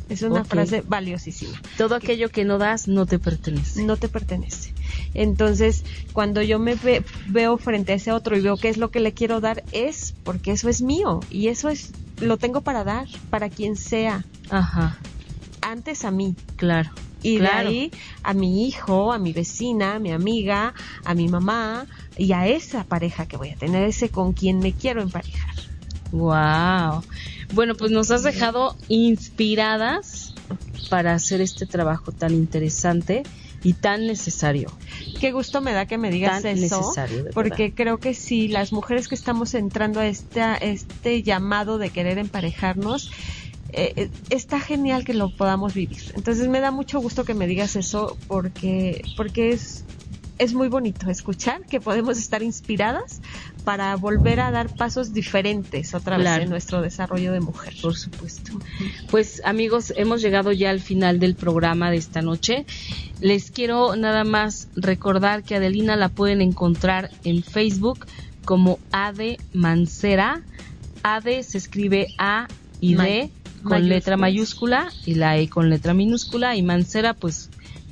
[0.08, 1.60] es una frase valiosísima.
[1.78, 3.82] Todo aquello que no das no te pertenece.
[3.84, 4.72] no te pertenece.
[5.14, 8.90] Entonces, cuando yo me ve- veo frente a ese otro y veo qué es lo
[8.90, 12.84] que le quiero dar, es porque eso es mío y eso es lo tengo para
[12.84, 14.98] dar, para quien sea, Ajá,
[15.62, 16.34] antes a mí.
[16.56, 16.90] claro.
[17.22, 17.68] Y Claro.
[17.70, 17.92] de ahí
[18.22, 20.72] a mi hijo, a mi vecina, a mi amiga,
[21.04, 21.86] a mi mamá
[22.16, 25.54] y a esa pareja que voy a tener, ese con quien me quiero emparejar.
[26.12, 27.04] Wow.
[27.52, 30.34] Bueno, pues nos has dejado inspiradas
[30.88, 33.22] para hacer este trabajo tan interesante
[33.62, 34.72] y tan necesario.
[35.20, 38.48] Qué gusto me da que me digas Tan eso, necesario, de porque creo que si
[38.48, 43.10] las mujeres que estamos entrando a esta, este llamado de querer emparejarnos,
[43.72, 46.02] eh, eh, está genial que lo podamos vivir.
[46.14, 49.84] Entonces me da mucho gusto que me digas eso porque, porque es,
[50.40, 53.20] es muy bonito escuchar que podemos estar inspiradas
[53.62, 56.42] para volver a dar pasos diferentes otra vez Claro.
[56.44, 57.74] en nuestro desarrollo de mujer.
[57.82, 58.52] Por supuesto.
[59.10, 62.64] Pues amigos, hemos llegado ya al final del programa de esta noche.
[63.20, 68.06] Les quiero nada más recordar que Adelina la pueden encontrar en Facebook
[68.46, 70.40] como Ade Mancera.
[71.02, 72.48] Ade se escribe A
[72.80, 73.30] y D
[73.62, 77.50] con letra mayúscula y la E con letra minúscula y Mancera pues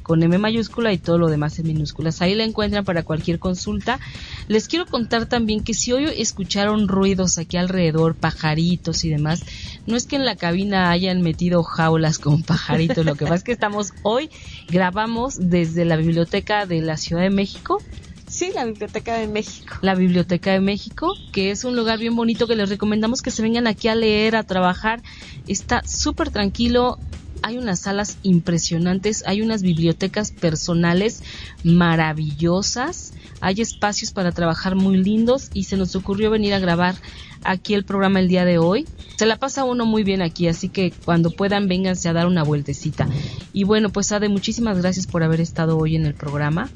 [0.09, 2.23] con M mayúscula y todo lo demás en minúsculas.
[2.23, 4.01] Ahí la encuentran para cualquier consulta.
[4.49, 9.45] Les quiero contar también que si hoy escucharon ruidos aquí alrededor, pajaritos y demás,
[9.87, 13.45] no es que en la cabina hayan metido jaulas con pajaritos, lo que pasa es
[13.45, 14.31] que estamos hoy,
[14.69, 17.83] grabamos desde la biblioteca de la Ciudad de México
[18.29, 19.77] Sí, la Biblioteca de México.
[19.81, 23.41] La Biblioteca de México, que es un lugar bien bonito que les recomendamos que se
[23.41, 25.03] vengan aquí a leer, a trabajar.
[25.47, 26.99] Está súper tranquilo.
[27.43, 31.23] Hay unas salas impresionantes, hay unas bibliotecas personales
[31.65, 36.97] maravillosas, hay espacios para trabajar muy lindos y se nos ocurrió venir a grabar
[37.45, 38.87] aquí el programa el día de hoy.
[39.17, 42.43] Se la pasa uno muy bien aquí, así que cuando puedan vénganse a dar una
[42.43, 43.09] vueltecita.
[43.53, 46.69] Y bueno, pues Ade, muchísimas gracias por haber estado hoy en el programa.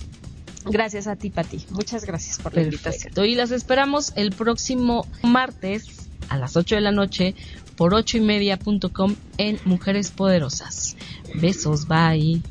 [0.64, 1.64] Gracias a ti, Pati.
[1.70, 3.12] Muchas gracias por la invitación.
[3.24, 7.34] Y las esperamos el próximo martes a las 8 de la noche
[7.76, 10.96] por 8 y media.com en Mujeres Poderosas.
[11.34, 12.42] Besos, bye.